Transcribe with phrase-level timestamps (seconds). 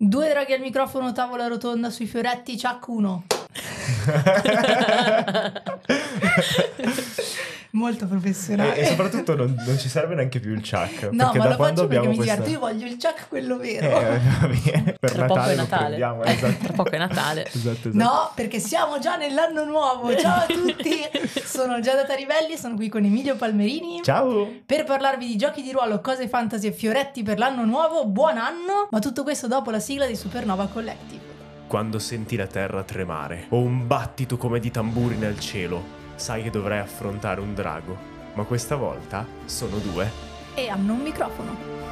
[0.00, 3.24] Due draghi al microfono, tavola rotonda sui fioretti, Chuck 1.
[7.72, 8.76] Molto professionale.
[8.76, 11.10] E, e soprattutto non, non ci serve neanche più il chuck.
[11.10, 12.34] No, perché ma da lo quando faccio perché abbiamo mi questa...
[12.36, 12.50] diverto.
[12.50, 13.86] Io voglio il chuck quello vero.
[14.00, 14.18] Eh,
[14.62, 14.96] bene.
[15.00, 15.86] Per Tra poco Natale è lo Natale.
[15.86, 16.64] prendiamo, Eh, esatto.
[16.64, 17.46] Tra poco è Natale.
[17.46, 17.90] Esatto, esatto.
[17.92, 20.16] No, perché siamo già nell'anno nuovo.
[20.16, 20.90] Ciao a tutti.
[21.44, 24.00] Sono Giada Tarivelli, sono qui con Emilio Palmerini.
[24.02, 24.50] Ciao!
[24.64, 28.88] Per parlarvi di giochi di ruolo, cose fantasy e fioretti per l'anno nuovo, buon anno!
[28.90, 31.26] Ma tutto questo dopo la sigla di Supernova Collective.
[31.66, 36.50] Quando senti la terra tremare o un battito come di tamburi nel cielo, sai che
[36.50, 37.96] dovrai affrontare un drago.
[38.34, 40.10] Ma questa volta sono due.
[40.54, 41.87] E hanno un microfono.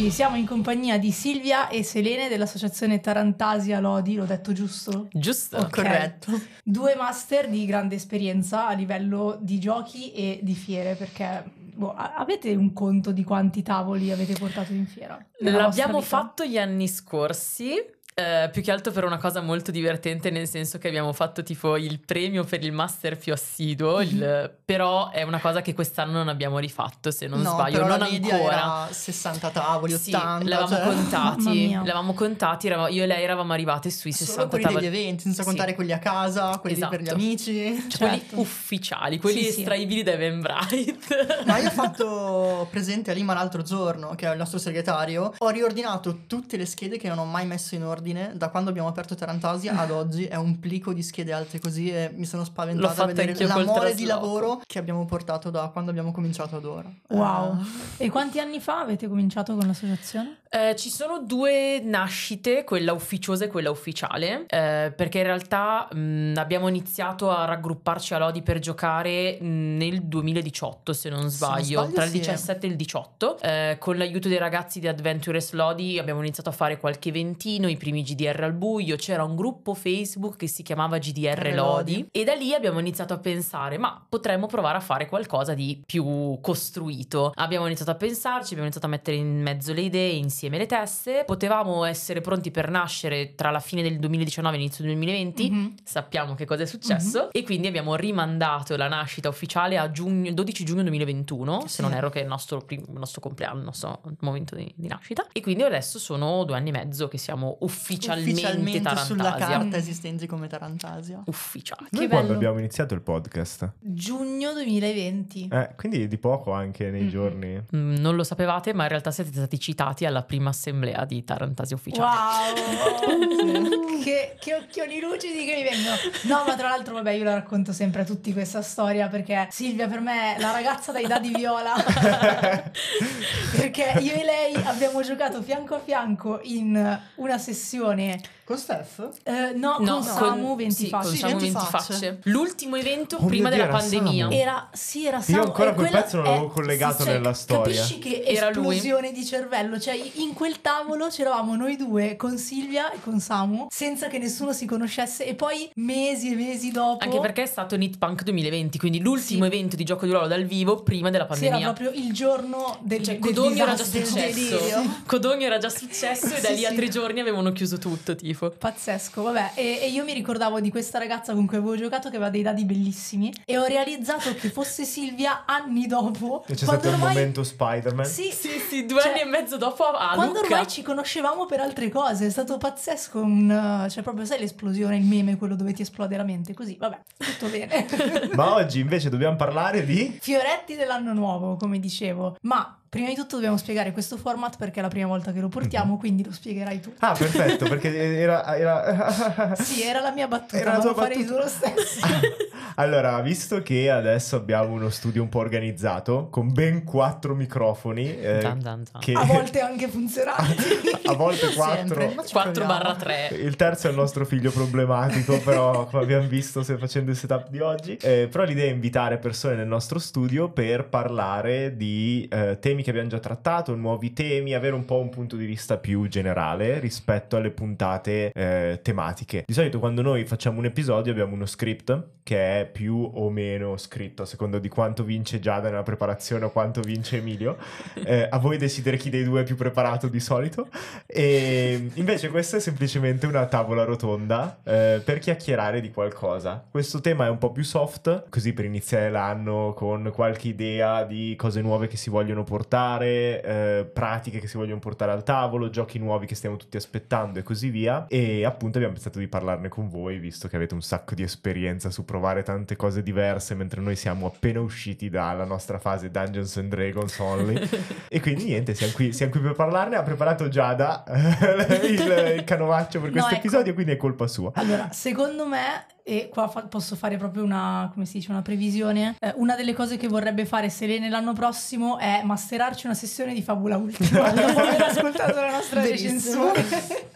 [0.00, 5.08] Oggi siamo in compagnia di Silvia e Selene dell'associazione Tarantasia Lodi, l'ho detto giusto?
[5.12, 5.68] Giusto, Ok.
[5.68, 6.40] corretto.
[6.64, 12.54] Due master di grande esperienza a livello di giochi e di fiere, perché boh, avete
[12.54, 15.22] un conto di quanti tavoli avete portato in fiera?
[15.40, 17.74] L'abbiamo fatto gli anni scorsi.
[18.20, 21.76] Eh, più che altro per una cosa molto divertente, nel senso che abbiamo fatto tipo
[21.76, 26.28] il premio per il master più assiduo, il- però è una cosa che quest'anno non
[26.28, 28.52] abbiamo rifatto, se non no, sbaglio, però non ancora.
[28.52, 30.48] era 60 tavoli, Sì, 80.
[30.48, 34.64] l'avevamo cioè, contati, l'avevamo contati, eravamo- io e lei eravamo arrivate sui Solo 60 quelli
[34.64, 34.88] tavoli.
[34.88, 35.48] degli eventi, senza Sì.
[35.48, 37.14] contare quelli a casa, quelli per gli Esatto.
[37.14, 37.84] amici.
[37.88, 38.40] Cioè, quelli Certo.
[38.40, 39.58] ufficiali, quelli Sì, sì.
[39.60, 40.98] estraibili da Eventbrite.
[41.46, 45.32] Ma io ho fatto presente a Lima l'altro giorno, che è il nostro segretario.
[45.38, 48.88] Ho riordinato tutte le schede che non ho mai messo in ordine da quando abbiamo
[48.88, 50.24] aperto Tarantasia ad oggi.
[50.24, 53.54] È un plico di schede alte così e mi sono spaventata a vedere anch'io la
[53.54, 56.90] col mole di lavoro che abbiamo portato da quando abbiamo cominciato ad ora.
[57.08, 57.58] Wow.
[57.98, 60.38] Eh, E quanti anni fa avete cominciato con l'associazione?
[60.50, 66.32] Eh, ci sono due nascite, quella ufficiosa e quella ufficiale, eh, perché in realtà mh,
[66.36, 71.80] abbiamo iniziato a raggrupparci a Lodi per giocare mh, nel 2018, se non non sbaglio,
[71.82, 72.18] sbaglio, tra il sì.
[72.18, 73.38] 17 e il 18.
[73.40, 77.76] Eh, con l'aiuto dei ragazzi di Adventurous Lodi abbiamo iniziato a fare qualche eventino, i
[77.76, 82.34] primi GDR al buio, c'era un gruppo Facebook che si chiamava GDR Lodi e da
[82.34, 87.32] lì abbiamo iniziato a pensare, ma potremmo provare a fare qualcosa di più costruito.
[87.34, 91.24] Abbiamo iniziato a pensarci, abbiamo iniziato a mettere in mezzo le idee, insieme le teste.
[91.26, 95.50] Potevamo essere pronti per nascere tra la fine del 2019 e l'inizio del 2020.
[95.50, 95.74] Mhm.
[95.82, 100.64] Sappiamo che cosa è successo e quindi abbiamo rimandato la nascita ufficiale a giugno, 12
[100.64, 101.82] giugno 2021, se Sì.
[101.82, 104.88] non erro che è il nostro, prim- il nostro compleanno, il nostro momento di, di
[104.88, 105.26] nascita.
[105.32, 109.56] E quindi adesso sono due anni e mezzo che siamo ufficialmente, Ufficialmente sulla Tarantasia.
[109.58, 111.22] carta esistenti come Tarantasia.
[111.26, 111.86] Ufficiali.
[111.90, 112.38] Noi Che quando bello.
[112.38, 113.72] abbiamo iniziato il podcast?
[113.80, 115.48] Giugno 2020.
[115.50, 117.08] Eh, quindi di poco anche nei Mm.
[117.08, 117.62] giorni.
[117.74, 121.76] Mm, Non lo sapevate, ma in realtà siete stati citati alla prima assemblea di Tarantasia
[121.76, 122.60] ufficiale.
[122.60, 125.96] Wow, che, che occhioni lucidi che mi vengono.
[126.24, 129.86] No, ma tra l'altro, vabbè, io la racconto sempre a tutti questa storia perché Silvia
[129.88, 131.72] per me è la ragazza dai dadi viola.
[133.56, 138.20] perché io e lei abbiamo giocato fianco a fianco in una sessione, ですよね。
[138.50, 139.10] Con Steph?
[139.22, 141.06] eh, no, No, con Samu 20 sì, facce.
[141.06, 141.92] con Sì, Samu 20 20 facce.
[141.92, 142.18] facce.
[142.24, 144.24] L'ultimo evento Oh prima Dio, della era pandemia.
[144.24, 144.34] Samu.
[144.36, 145.42] Era, sì, era Samu.
[145.44, 147.74] ancora e quel quella pezzo non è- l'avevo collegato cioè, nella storia.
[147.80, 148.74] Capisci che Era lui.
[148.74, 149.78] esplosione di cervello.
[149.78, 154.52] Cioè, in quel tavolo c'eravamo noi due con Silvia e con Samu, senza che nessuno
[154.52, 155.24] si conoscesse.
[155.26, 157.04] E poi mesi e mesi dopo.
[157.04, 159.46] Anche perché è stato Knit Punk 2020, quindi l'ultimo Sì.
[159.54, 161.72] evento di gioco di ruolo dal vivo prima della Sì, era pandemia.
[161.72, 164.58] proprio il giorno del, Cioè, del Codogno era già successo.
[165.06, 166.74] Codogno era già successo e da Sì, lì a sì.
[166.74, 168.38] tre giorni avevano chiuso tutto, tipo.
[168.48, 169.52] Pazzesco, vabbè.
[169.54, 172.42] E, e io mi ricordavo di questa ragazza con cui avevo giocato che aveva dei
[172.42, 173.32] dadi bellissimi.
[173.44, 176.44] E ho realizzato che fosse Silvia anni dopo.
[176.46, 178.06] E c'è quando stato il ormai- momento Spider-Man.
[178.06, 180.46] Sì, Sì, sì, due Cioè, anni e mezzo dopo a Quando Lucca.
[180.54, 183.20] ormai ci conoscevamo per altre cose, è stato pazzesco.
[183.20, 186.54] Un, cioè, proprio sai l'esplosione, il meme, quello dove ti esplode la mente.
[186.54, 187.86] Così, vabbè, tutto bene.
[188.34, 190.18] Ma oggi invece dobbiamo parlare di...
[190.20, 192.36] Fioretti dell'anno nuovo, come dicevo.
[192.42, 195.48] Ma prima di tutto dobbiamo spiegare questo format perché è la prima volta che lo
[195.48, 196.92] portiamo, quindi lo spiegherai tu.
[196.98, 198.56] Ah, perfetto, perché era...
[198.56, 199.54] era...
[199.56, 202.00] Sì, era la mia battuta, Era la tua lo farei tu lo stesso.
[202.76, 208.38] Allora, visto che adesso abbiamo uno studio un po' organizzato, con ben quattro microfoni, eh,
[208.40, 209.00] Zan, zan, zan.
[209.02, 210.64] che A volte anche funzionanti.
[211.04, 212.78] a volte quattro, Sempre, ma ci 4 proviamo.
[212.80, 213.28] barra 3.
[213.36, 217.50] Il terzo è il nostro figlio problematico, però come abbiamo visto se facendo il setup
[217.50, 217.96] di oggi.
[218.00, 222.90] Eh, però l'idea è invitare persone nel nostro studio per parlare di eh, temi che
[222.90, 227.36] abbiamo già trattato, nuovi temi, avere un po' un punto di vista più generale rispetto
[227.36, 229.44] alle puntate eh, tematiche.
[229.46, 233.76] Di solito quando noi facciamo un episodio abbiamo uno script che è più o meno
[233.76, 237.56] scritto a seconda di quanto vince Giada nella preparazione o quanto vince Emilio.
[238.10, 240.68] Eh, a voi decidere chi dei due è più preparato di solito.
[241.06, 246.64] E invece questa è semplicemente una tavola rotonda eh, per chiacchierare di qualcosa.
[246.70, 251.34] Questo tema è un po' più soft, così per iniziare l'anno con qualche idea di
[251.36, 255.98] cose nuove che si vogliono portare, eh, pratiche che si vogliono portare al tavolo, giochi
[255.98, 258.06] nuovi che stiamo tutti aspettando e così via.
[258.08, 261.90] E appunto abbiamo pensato di parlarne con voi, visto che avete un sacco di esperienza
[261.90, 266.68] su provare tante cose diverse, mentre noi siamo appena usciti dalla nostra fase Dungeons and
[266.68, 267.60] Dragons only.
[268.08, 269.96] e quindi niente, siamo qui, siamo qui per parlarne.
[269.96, 271.04] Ha preparato Giada
[271.82, 273.38] il, il canovaccio per No, questo ecco.
[273.46, 274.52] episodio, quindi è colpa sua.
[274.54, 279.16] Allora, secondo me, e qua fa- posso fare proprio una, come si dice, una previsione,
[279.20, 282.22] eh, una delle cose che vorrebbe fare Selene l'anno prossimo è
[282.60, 286.52] masterarci una sessione di Fabula Ultima dopo aver ascoltato la nostra Verissimo.
[286.52, 287.08] recensione.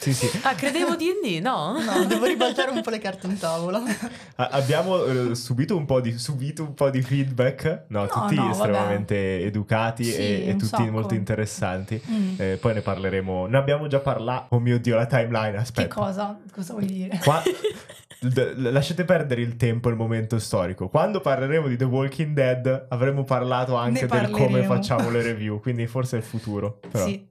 [0.00, 0.30] Sì, sì.
[0.42, 1.76] Ah, credevo D&D, no?
[1.84, 3.82] No, devo ribaltare un po' le carte in tavola.
[4.36, 8.34] A- abbiamo eh, subito, un po di, subito un po' di feedback, no, No, tutti
[8.34, 8.54] no, vabbè.
[8.54, 10.90] estremamente educati Sì, e, e tutti sacco.
[10.90, 12.00] molto interessanti.
[12.10, 12.34] Mm.
[12.38, 13.44] Eh, poi ne parleremo.
[13.46, 14.54] Ne abbiamo già parlato.
[14.54, 15.50] Oh mio dio, la timeline.
[15.52, 15.94] Che Aspetta.
[15.94, 16.38] cosa?
[16.50, 17.20] Cosa vuoi dire?
[17.22, 17.42] Qua-
[18.20, 20.88] d- lasciate perdere il tempo e il momento storico.
[20.88, 25.60] Quando parleremo di The Walking Dead, avremo parlato anche del come facciamo le review.
[25.60, 26.80] Quindi forse è il futuro.
[26.90, 27.04] Però.
[27.04, 27.26] Sì.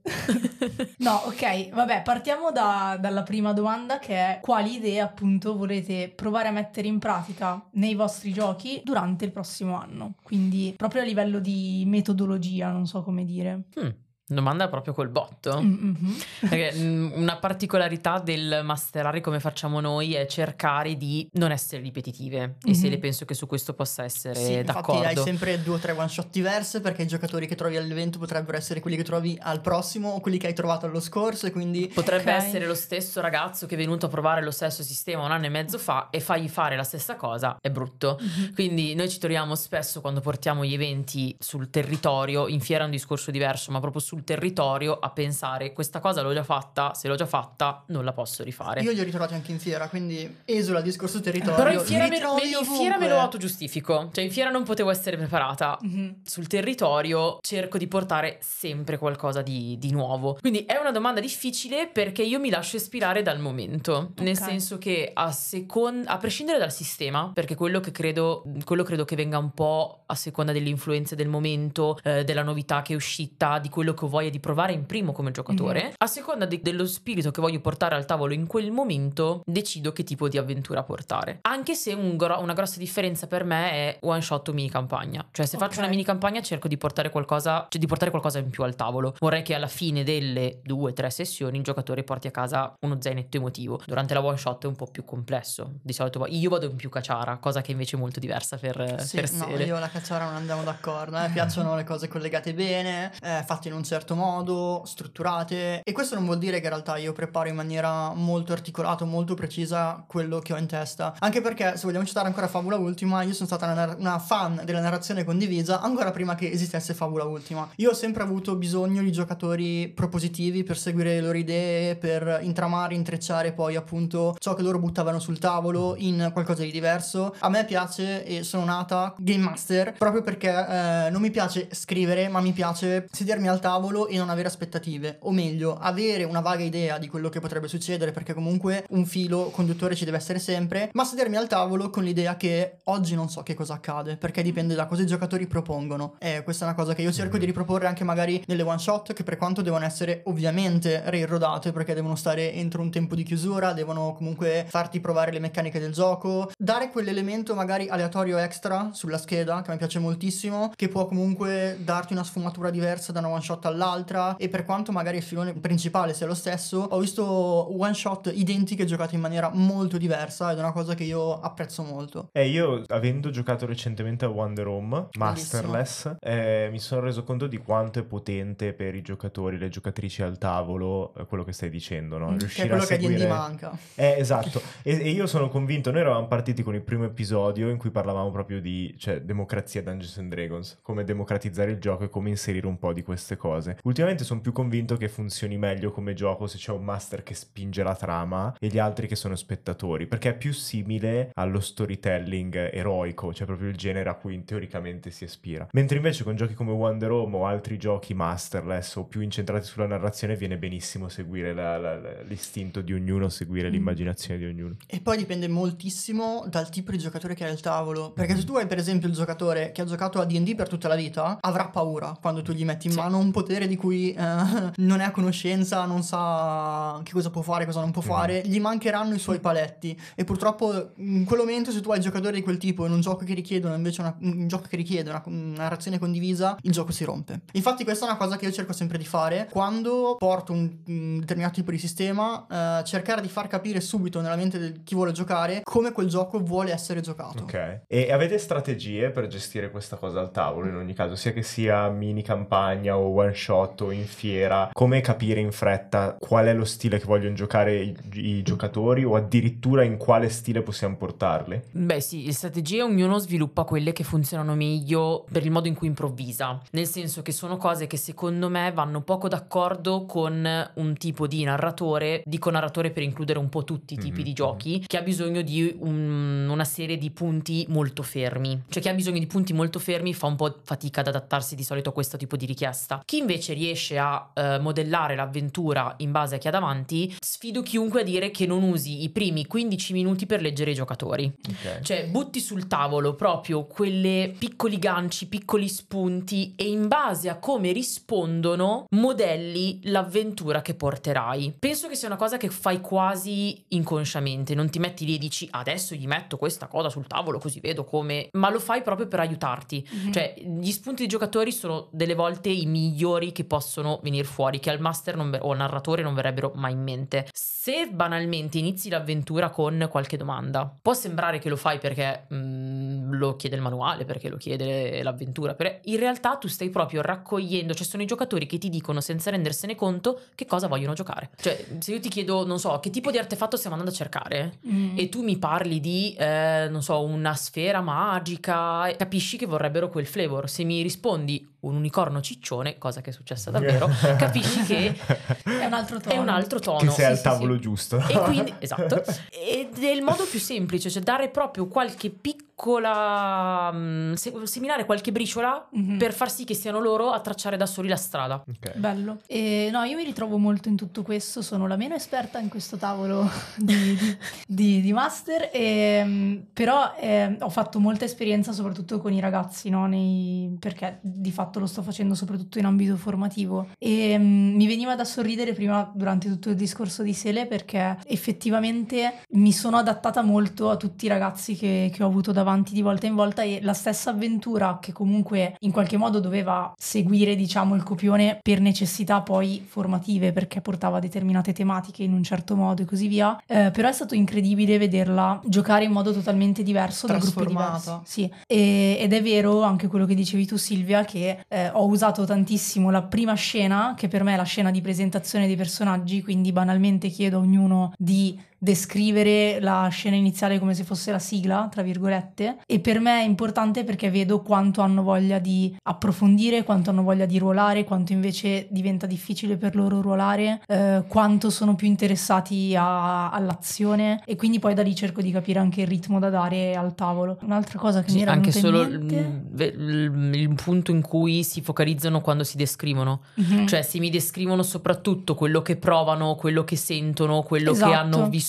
[0.98, 2.58] no, ok, vabbè, partiamo da-
[2.98, 7.94] dalla prima domanda che è quali idee appunto volete provare a mettere in pratica nei
[7.94, 10.14] vostri giochi durante il prossimo anno?
[10.22, 13.62] Quindi proprio a livello di metodologia, non so come dire.
[13.78, 13.88] Hmm,
[14.34, 15.60] domanda proprio col botto.
[15.60, 16.16] Mm-mhm.
[16.40, 22.56] Perché mm, una particolarità del masterare come facciamo noi è cercare di non essere ripetitive.
[22.64, 22.90] E se Mhm.
[22.92, 25.22] le penso che su questo possa essere Sì, infatti hai d'accordo.
[25.22, 28.80] sempre due o tre one shot diverse perché i giocatori che trovi all'evento potrebbero essere
[28.80, 32.32] quelli che trovi al prossimo o quelli che hai trovato allo scorso e quindi Potrebbe
[32.34, 32.42] Ok.
[32.44, 35.48] essere lo stesso ragazzo che è venuto a provare lo stesso sistema un anno e
[35.48, 38.18] mezzo fa e fagli fare la stessa cosa è brutto.
[38.20, 38.54] Mhm.
[38.54, 42.92] Quindi noi ci troviamo spesso quando portiamo gli eventi sul territorio, in fiera è un
[42.92, 47.14] discorso diverso, ma proprio sul territorio a pensare questa cosa l'ho già fatta, se l'ho
[47.14, 48.82] già fatta non la posso rifare.
[48.82, 51.56] io li ho ritrovati anche in fiera, quindi esula il discorso territorio.
[51.56, 55.16] Però in fiera, me, in fiera me lo autogiustifico, cioè in fiera non potevo essere
[55.16, 55.78] preparata.
[55.82, 56.16] Mhm.
[56.24, 60.36] Sul territorio cerco di portare sempre qualcosa di, di nuovo.
[60.40, 64.12] Quindi è una domanda difficile perché io mi lascio ispirare dal momento.
[64.18, 64.44] Nel Ok.
[64.44, 69.16] senso che a, secon- a prescindere dal sistema, perché quello che credo, quello credo che
[69.16, 73.58] venga un po' a seconda delle influenze del momento, eh, della novità che è uscita,
[73.58, 76.84] di quello che ho voglia di provare in primo come giocatore, a seconda de- dello
[76.86, 81.38] spirito che voglio portare al tavolo in quel momento, decido che tipo di avventura portare.
[81.42, 85.26] Anche se un gro- una grossa differenza per me è one shot o mini campagna.
[85.30, 85.78] Cioè, se faccio Ok.
[85.78, 89.14] una mini campagna cerco di portare qualcosa, cioè di portare qualcosa in più al tavolo.
[89.20, 92.98] Vorrei che alla fine delle due o tre sessioni il giocatore porti a casa uno
[93.00, 93.80] zainetto emotivo.
[93.86, 95.74] Durante la one shot è un po' più complesso.
[95.82, 99.16] Di solito io vado in più cacciara, cosa che invece è molto diversa per, Sì,
[99.16, 101.16] per no, io e la cacciara non andiamo d'accordo.
[101.18, 105.80] Me piacciono le cose collegate bene, eh, fatte in un certo modo, strutturate.
[105.82, 109.34] E questo non vuol dire che in realtà io preparo in maniera molto articolata, molto
[109.34, 111.14] precisa quello che ho in testa.
[111.18, 114.62] Anche perché, se vogliamo citare ancora Fabula Ultima, io sono stata una, nar- una fan
[114.64, 117.68] della narrazione condivisa ancora prima che esistesse Fabula Ultima.
[117.76, 122.94] Io ho sempre avuto bisogno di giocatori propositivi per seguire le loro idee, per intramare,
[122.94, 127.34] intrecciare poi appunto ciò che loro buttavano sul tavolo in qualcosa di diverso.
[127.40, 132.28] A me piace e sono nata game master proprio perché eh, non mi piace scrivere,
[132.28, 136.62] ma mi piace sedermi al tavolo e non avere aspettative, o meglio, avere una vaga
[136.62, 140.90] idea di quello che potrebbe succedere, perché comunque un filo conduttore ci deve essere sempre,
[140.92, 144.74] ma sedermi al tavolo con l'idea che oggi non so che cosa accade, perché dipende
[144.74, 146.16] da cosa i giocatori propongono.
[146.18, 149.12] E questa è una cosa che io cerco di riproporre anche magari nelle one shot,
[149.12, 153.72] che per quanto devono essere ovviamente railroadate, perché devono stare entro un tempo di chiusura,
[153.72, 159.62] devono comunque farti provare le meccaniche del gioco, dare quell'elemento magari aleatorio extra sulla scheda,
[159.62, 163.64] che mi piace moltissimo, che può comunque darti una sfumatura diversa da una one shot
[163.70, 168.30] all'altra, e per quanto magari il filone principale sia lo stesso, ho visto one shot
[168.34, 172.28] identiche giocate in maniera molto diversa ed è una cosa che io apprezzo molto.
[172.32, 177.58] E io, avendo giocato recentemente a Wonder Home Masterless, eh, mi sono reso conto di
[177.58, 182.18] quanto è potente per i giocatori, le giocatrici al tavolo, eh, quello che stai dicendo,
[182.18, 182.30] no?
[182.30, 183.28] Mm, Che Riuscire è quello a che a D&D seguire...
[183.28, 183.78] manca.
[183.94, 187.76] Eh, esatto, e, e io sono convinto, noi eravamo partiti con il primo episodio in
[187.76, 192.30] cui parlavamo proprio di cioè, democrazia Dungeons and Dragons, come democratizzare il gioco e come
[192.30, 193.59] inserire un po' di queste cose.
[193.60, 193.78] Cose.
[193.84, 197.82] Ultimamente sono più convinto che funzioni meglio come gioco se c'è un master che spinge
[197.82, 203.32] la trama e gli altri che sono spettatori, perché è più simile allo storytelling eroico,
[203.32, 205.68] cioè proprio il genere a cui teoricamente si ispira.
[205.72, 209.86] Mentre invece con giochi come Wonder Home o altri giochi masterless o più incentrati sulla
[209.86, 213.72] narrazione viene benissimo seguire la- la- la- l'istinto di ognuno, seguire Mm.
[213.72, 214.76] l'immaginazione di ognuno.
[214.86, 218.10] E poi dipende moltissimo dal tipo di giocatore che hai al tavolo.
[218.12, 218.38] Perché Mhm.
[218.40, 220.94] se tu hai per esempio il giocatore che ha giocato a DD per tutta la
[220.96, 222.98] vita, avrà paura quando tu gli metti in Sì.
[222.98, 224.16] mano un potere di cui eh,
[224.76, 228.08] non è a conoscenza, non sa che cosa può fare, cosa non può Mhm.
[228.08, 229.98] fare, gli mancheranno i suoi paletti.
[230.14, 233.24] E purtroppo in quel momento, se tu hai giocatori di quel tipo in un gioco
[233.24, 237.04] che richiedono invece una, un gioco che richiede una, una narrazione condivisa, il gioco si
[237.04, 237.40] rompe.
[237.52, 241.18] Infatti, questa è una cosa che io cerco sempre di fare quando porto un, un
[241.20, 242.46] determinato tipo di sistema,
[242.80, 246.38] eh, cercare di far capire subito nella mente di chi vuole giocare come quel gioco
[246.40, 247.42] vuole essere giocato.
[247.42, 247.80] Ok.
[247.88, 251.88] E avete strategie per gestire questa cosa al tavolo in ogni caso, sia che sia
[251.88, 256.64] mini campagna o one shot o in fiera, come capire in fretta qual è lo
[256.64, 261.60] stile che vogliono giocare i, i giocatori o addirittura in quale stile possiamo portarli?
[261.70, 265.86] Beh sì, le strategie ognuno sviluppa quelle che funzionano meglio per il modo in cui
[265.88, 271.26] improvvisa, nel senso che sono cose che secondo me vanno poco d'accordo con un tipo
[271.26, 274.98] di narratore, dico narratore per includere un po' tutti i tipi Mhm, di giochi, che
[274.98, 279.26] ha bisogno di un- una serie di punti molto fermi, cioè chi ha bisogno di
[279.26, 282.46] punti molto fermi fa un po' fatica ad adattarsi di solito a questo tipo di
[282.46, 283.00] richiesta.
[283.04, 288.00] Chi invece riesce a eh, modellare l'avventura in base a chi ha davanti, sfido chiunque
[288.00, 291.32] a dire che non usi i primi 15 minuti per leggere i giocatori.
[291.48, 291.80] Ok.
[291.82, 297.70] Cioè, butti sul tavolo proprio quelle piccoli ganci, piccoli spunti e in base a come
[297.70, 301.54] rispondono modelli l'avventura che porterai.
[301.58, 305.46] Penso che sia una cosa che fai quasi inconsciamente, non ti metti lì e dici
[305.52, 309.20] adesso gli metto questa cosa sul tavolo così vedo come, ma lo fai proprio per
[309.20, 309.86] aiutarti.
[309.88, 310.12] Mhm.
[310.12, 314.70] Cioè, gli spunti dei giocatori sono delle volte i migliori che possono venire fuori, che
[314.70, 317.28] al master non o al narratore non verrebbero mai in mente.
[317.70, 323.36] Se banalmente inizi l'avventura con qualche domanda, può sembrare che lo fai perché mm, lo
[323.36, 327.86] chiede il manuale, perché lo chiede l'avventura, però in realtà tu stai proprio raccogliendo, cioè
[327.86, 331.30] sono i giocatori che ti dicono senza rendersene conto che cosa vogliono giocare.
[331.40, 334.58] Cioè, se io ti chiedo, non so, che tipo di artefatto stiamo andando a cercare,
[334.66, 334.98] Mm.
[334.98, 340.06] e tu mi parli di, eh, non so, una sfera magica, capisci che vorrebbero quel
[340.06, 340.48] flavor.
[340.50, 344.96] Se mi rispondi un unicorno ciccione, cosa che è successa davvero, capisci che
[345.44, 346.78] È un altro tono.
[346.78, 347.58] che sei al tavolo.
[347.60, 347.98] Giusto.
[348.08, 354.12] E quindi, esatto, ed è il modo più semplice, cioè dare proprio qualche piccola, mm,
[354.14, 355.98] se- seminare qualche briciola Mhm.
[355.98, 358.42] per far sì che siano loro a tracciare da soli la strada.
[358.46, 358.76] Ok.
[358.76, 359.18] Bello.
[359.26, 362.76] E no, io mi ritrovo molto in tutto questo, sono la meno esperta in questo
[362.76, 369.12] tavolo di, di- di- di master, e, però eh, ho fatto molta esperienza soprattutto con
[369.12, 369.86] i ragazzi, no?
[369.86, 373.68] Nei- perché di fatto lo sto facendo soprattutto in ambito formativo.
[373.78, 379.20] E mm, mi veniva da sorridere prima durante tutto il discorso di Sele perché effettivamente
[379.30, 383.06] mi sono adattata molto a tutti i ragazzi che, che ho avuto davanti di volta
[383.06, 387.82] in volta e la stessa avventura che comunque in qualche modo doveva seguire diciamo il
[387.82, 393.08] copione per necessità poi formative perché portava determinate tematiche in un certo modo e così
[393.08, 397.90] via eh, però è stato incredibile vederla giocare in modo totalmente diverso da gruppi diversi.
[398.04, 402.24] Sì E- ed è vero anche quello che dicevi tu Silvia che eh, ho usato
[402.24, 406.52] tantissimo la prima scena che per me è la scena di presentazione dei personaggi quindi
[406.52, 411.82] banalmente chiedo a ognuno di descrivere la scena iniziale come se fosse la sigla, tra
[411.82, 417.02] virgolette, e per me è importante perché vedo quanto hanno voglia di approfondire, quanto hanno
[417.02, 422.76] voglia di ruolare, quanto invece diventa difficile per loro ruolare, eh, quanto sono più interessati
[422.76, 426.74] a- all'azione e quindi poi da lì cerco di capire anche il ritmo da dare
[426.74, 427.38] al tavolo.
[427.42, 429.42] Un'altra cosa che mi Sì, era anche solo mente...
[429.56, 433.22] il, punto in cui si focalizzano quando si descrivono.
[433.36, 433.66] Mhm.
[433.66, 437.90] Cioè, se mi descrivono soprattutto quello che provano, quello che sentono, quello Esatto.
[437.90, 438.48] che hanno vissuto,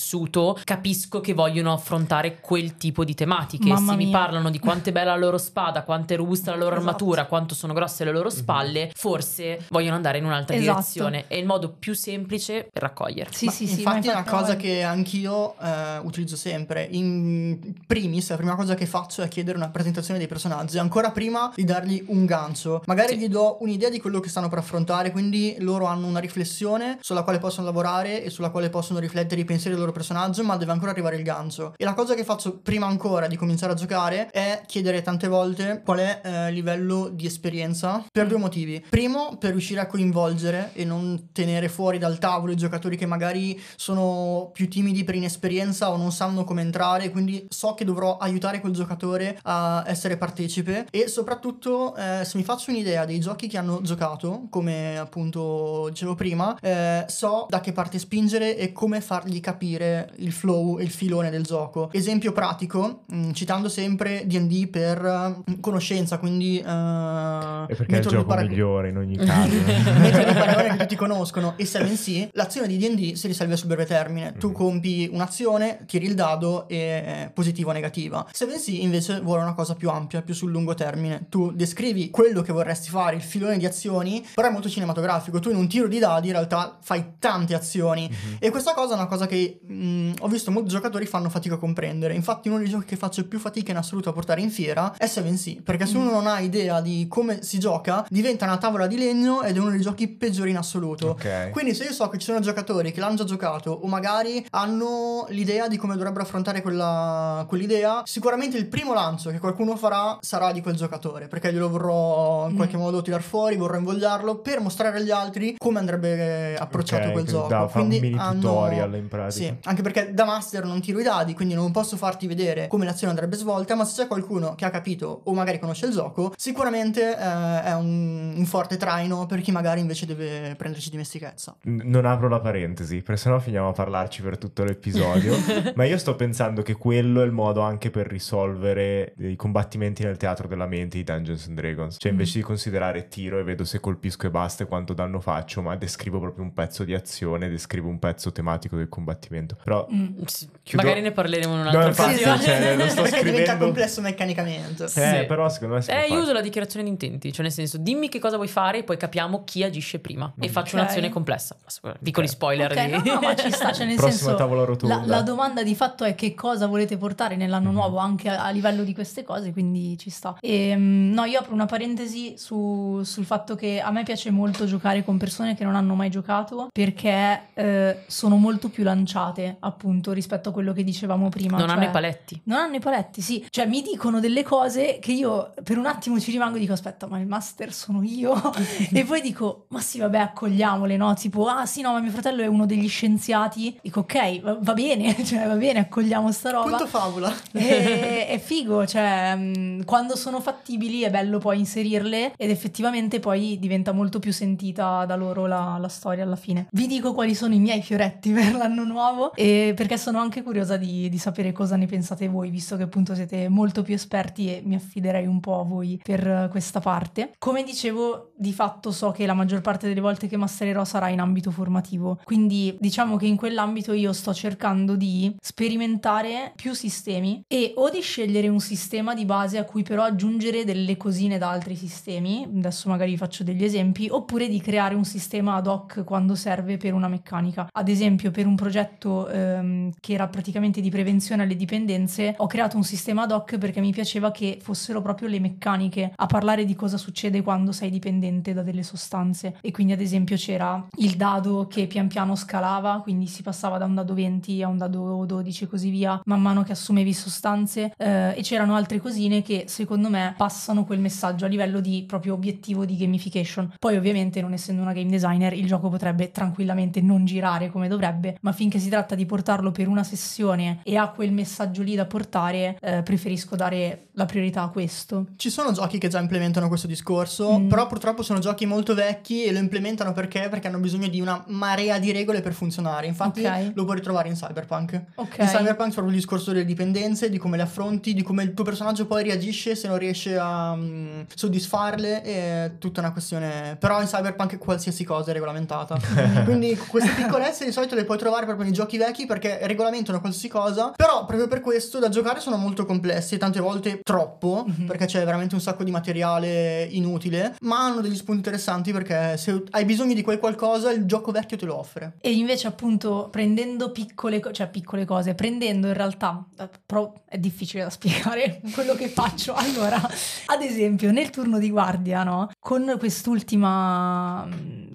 [0.64, 3.68] capisco che vogliono affrontare quel tipo di tematiche.
[3.68, 4.18] Mamma se mi mia.
[4.18, 6.88] parlano di quanto è bella la loro spada, quanto è robusta la loro Esatto.
[6.88, 10.72] armatura, quanto sono grosse le loro spalle, forse vogliono andare in un'altra Esatto.
[10.80, 11.26] direzione.
[11.28, 13.34] È il modo più semplice per raccoglierli.
[13.36, 13.78] Sì, Ma sì, sì.
[13.80, 16.88] infatti mi è una cosa che anch'io eh, utilizzo sempre.
[16.92, 21.52] In primis, la prima cosa che faccio è chiedere una presentazione dei personaggi, ancora prima
[21.56, 22.82] di dargli un gancio.
[22.86, 23.18] Magari Sì.
[23.20, 27.24] gli do un'idea di quello che stanno per affrontare, quindi loro hanno una riflessione sulla
[27.24, 30.72] quale possono lavorare e sulla quale possono riflettere i pensieri del loro personaggio, ma deve
[30.72, 31.74] ancora arrivare il gancio.
[31.78, 35.82] E la cosa che faccio prima ancora di cominciare a giocare è chiedere tante volte
[35.84, 38.84] qual è eh, il livello di esperienza per due motivi.
[38.90, 43.62] Primo, per riuscire a coinvolgere e non tenere fuori dal tavolo i giocatori che magari
[43.76, 48.62] sono più timidi per inesperienza o non sanno come entrare, quindi so che dovrò aiutare
[48.62, 53.58] quel giocatore a essere partecipe e soprattutto eh, se mi faccio un'idea dei giochi che
[53.58, 59.40] hanno giocato, come appunto dicevo prima, eh, so da che parte spingere e come fargli
[59.40, 61.90] capire il flow e il filone del gioco.
[61.92, 66.62] Esempio pratico, mh, citando sempre D&D per uh, conoscenza, quindi...
[66.64, 69.54] Uh, e perché è il gioco parag- migliore in ogni caso.
[70.00, 73.86] metodo di paragone che tutti conoscono e 7C, l'azione di D&D si risolve sul breve
[73.86, 74.34] termine.
[74.38, 74.54] Tu mm.
[74.54, 78.28] compi un'azione, tiri il dado e positiva o negativa.
[78.32, 81.28] 7C invece vuole una cosa più ampia, più sul lungo termine.
[81.30, 85.40] Tu descrivi quello che vorresti fare, il filone di azioni, però è molto cinematografico.
[85.40, 88.36] Tu in un tiro di dadi in realtà fai tante azioni mm-hmm.
[88.40, 91.58] e questa cosa è una cosa che mh, ho visto molti giocatori fanno fatica a
[91.58, 92.14] comprendere.
[92.14, 95.06] Infatti uno dei giochi che faccio più fatica in assoluto a portare in fiera è
[95.06, 96.02] 7C, perché se mm.
[96.02, 99.60] uno non ha idea di come si gioca, diventa una tavola di legno ed è
[99.60, 101.12] uno dei giochi peggiori in assoluto.
[101.12, 101.52] Okay.
[101.52, 105.26] Quindi se io so che ci sono giocatori che l'hanno già giocato o magari hanno
[105.30, 110.52] l'idea di come dovrebbero affrontare quella, quell'idea, sicuramente il primo lancio che qualcuno farà sarà
[110.52, 112.82] di quel giocatore, perché glielo vorrò in qualche mm.
[112.82, 117.48] modo tirar fuori, vorrò invogliarlo per mostrare agli altri come andrebbe approcciato okay, quel gioco.
[117.48, 118.40] Da, quindi un mini hanno...
[118.40, 119.46] tutorial in pratica.
[119.46, 122.86] Sì, anche perché da master non tiro i dadi, quindi non posso farti vedere come
[122.86, 126.34] l'azione andrebbe svolta, ma se c'è qualcuno che ha capito o magari conosce il gioco,
[126.38, 131.56] sicuramente eh, è un, un, forte traino per chi magari invece deve prenderci dimestichezza.
[131.64, 135.36] N- non apro la parentesi, perché sennò finiamo a parlarci per tutto l'episodio,
[135.76, 140.18] ma io sto pensando che quello è il modo anche per risolvere i combattimenti nel
[140.18, 141.96] teatro della mente di Dungeons and Dragons.
[142.00, 142.42] Cioè invece mm.
[142.42, 146.20] di considerare tiro e vedo se colpisco e basta e quanto danno faccio, ma descrivo
[146.20, 149.41] proprio un pezzo di azione, descrivo un pezzo tematico del combattimento.
[149.64, 150.22] Però mm.
[150.64, 150.84] chiudo...
[150.84, 152.60] magari ne parleremo in un'altra no, infatti, occasione.
[152.62, 153.32] Cioè, lo sto scrivendo...
[153.32, 154.84] diventa complesso meccanicamente.
[154.86, 155.26] Eh, sì.
[155.28, 158.20] però secondo me Eh, io uso la dichiarazione di intenti, cioè nel senso dimmi che
[158.20, 161.56] cosa vuoi fare e poi capiamo chi agisce prima e faccio un'azione complessa.
[162.02, 162.28] Piccoli okay.
[162.28, 162.72] spoiler.
[162.72, 163.10] Okay, di...
[163.10, 164.88] no, no, ma ci sta, cioè nel Prossima senso.
[164.88, 167.76] La, la, domanda di fatto è che cosa volete portare nell'anno mm-hmm.
[167.76, 170.38] nuovo anche a, a, livello di queste cose, quindi ci sta.
[170.40, 174.66] E, um, no, io apro una parentesi su, sul fatto che a me piace molto
[174.66, 180.12] giocare con persone che non hanno mai giocato perché eh, sono molto più lanciate appunto
[180.12, 181.58] rispetto a quello che dicevamo prima.
[181.58, 182.42] Non cioè, hanno i paletti.
[182.46, 183.46] Non hanno i paletti, sì.
[183.50, 187.08] Cioè mi dicono delle cose che io per un attimo ci rimango e dico aspetta
[187.08, 188.34] ma il master sono io
[188.92, 192.42] e poi dico ma sì vabbè accogliamole no tipo ah sì no ma mio fratello
[192.42, 196.70] è uno degli scienziati dico ok va, va bene cioè va bene accogliamo sta roba
[196.70, 203.20] punto favola e, è figo cioè quando sono fattibili è bello poi inserirle ed effettivamente
[203.20, 207.36] poi diventa molto più sentita da loro la, la storia alla fine vi dico quali
[207.36, 211.52] sono i miei fioretti per l'anno nuovo e perché sono anche curiosa di, di sapere
[211.52, 215.40] cosa ne pensate voi visto che appunto siete molto più esperti e mi affiderei un
[215.40, 217.32] po' a voi per questa parte.
[217.38, 221.20] Come dicevo di fatto so che la maggior parte delle volte che mastererò sarà in
[221.20, 222.20] ambito formativo.
[222.24, 228.02] Quindi diciamo che in quell'ambito io sto cercando di sperimentare più sistemi e o di
[228.02, 232.90] scegliere un sistema di base a cui però aggiungere delle cosine da altri sistemi, adesso
[232.90, 237.08] magari faccio degli esempi, oppure di creare un sistema ad hoc quando serve per una
[237.08, 237.68] meccanica.
[237.72, 242.78] Ad esempio, per un progetto ehm, che era praticamente di prevenzione alle dipendenze, ho creato
[242.78, 246.76] un sistema ad hoc perché mi piaceva che fossero proprio le meccaniche a parlare di
[246.76, 249.58] cosa succede quando sei dipendente da delle sostanze.
[249.62, 253.86] E quindi, ad esempio, c'era il dado che pian piano scalava, quindi si passava da
[253.86, 257.94] un dado 20 a un dado 12 e così via, man mano che assumevi sostanze,
[257.98, 262.34] eh, e c'erano altre cosine che secondo me passano quel messaggio a livello di proprio
[262.34, 263.74] obiettivo di gamification.
[263.80, 268.38] Poi, ovviamente, non essendo una game designer, il gioco potrebbe tranquillamente non girare come dovrebbe,
[268.42, 272.06] ma finché si tratta di portarlo per una sessione e ha quel messaggio lì da
[272.06, 275.28] portare, eh, preferisco dare la priorità a questo.
[275.36, 277.68] Ci sono giochi che già implementano questo discorso, mm.
[277.68, 280.48] però purtroppo sono giochi molto vecchi e lo implementano perché?
[280.50, 283.08] Perché hanno bisogno di una marea di regole per funzionare.
[283.08, 283.72] Infatti okay.
[283.74, 285.04] lo puoi ritrovare in Cyberpunk.
[285.16, 285.46] Okay.
[285.46, 288.54] In Cyberpunk c'è proprio il discorso delle dipendenze, di come le affronti, di come il
[288.54, 293.78] tuo personaggio poi reagisce se non riesce a um, soddisfarle, è tutta una questione.
[293.80, 295.98] Però in Cyberpunk qualsiasi cosa è regolamentata.
[296.44, 300.48] Quindi queste piccolezze di solito le puoi trovare proprio nei giochi vecchi perché regolamentano qualsiasi
[300.50, 304.88] cosa, però proprio per questo da giocare sono molto complessi e tante volte troppo, mm-hmm.
[304.88, 309.64] perché c'è veramente un sacco di materiale inutile, ma hanno degli spunti interessanti perché se
[309.72, 312.18] hai bisogno di quel qualcosa il gioco vecchio te lo offre.
[312.20, 317.38] E invece appunto prendendo piccole, co- cioè piccole cose, prendendo in realtà, eh, però è
[317.38, 319.54] difficile da spiegare quello che faccio.
[319.54, 322.50] Allora, ad esempio nel turno di guardia, no?
[322.60, 324.48] Con quest'ultima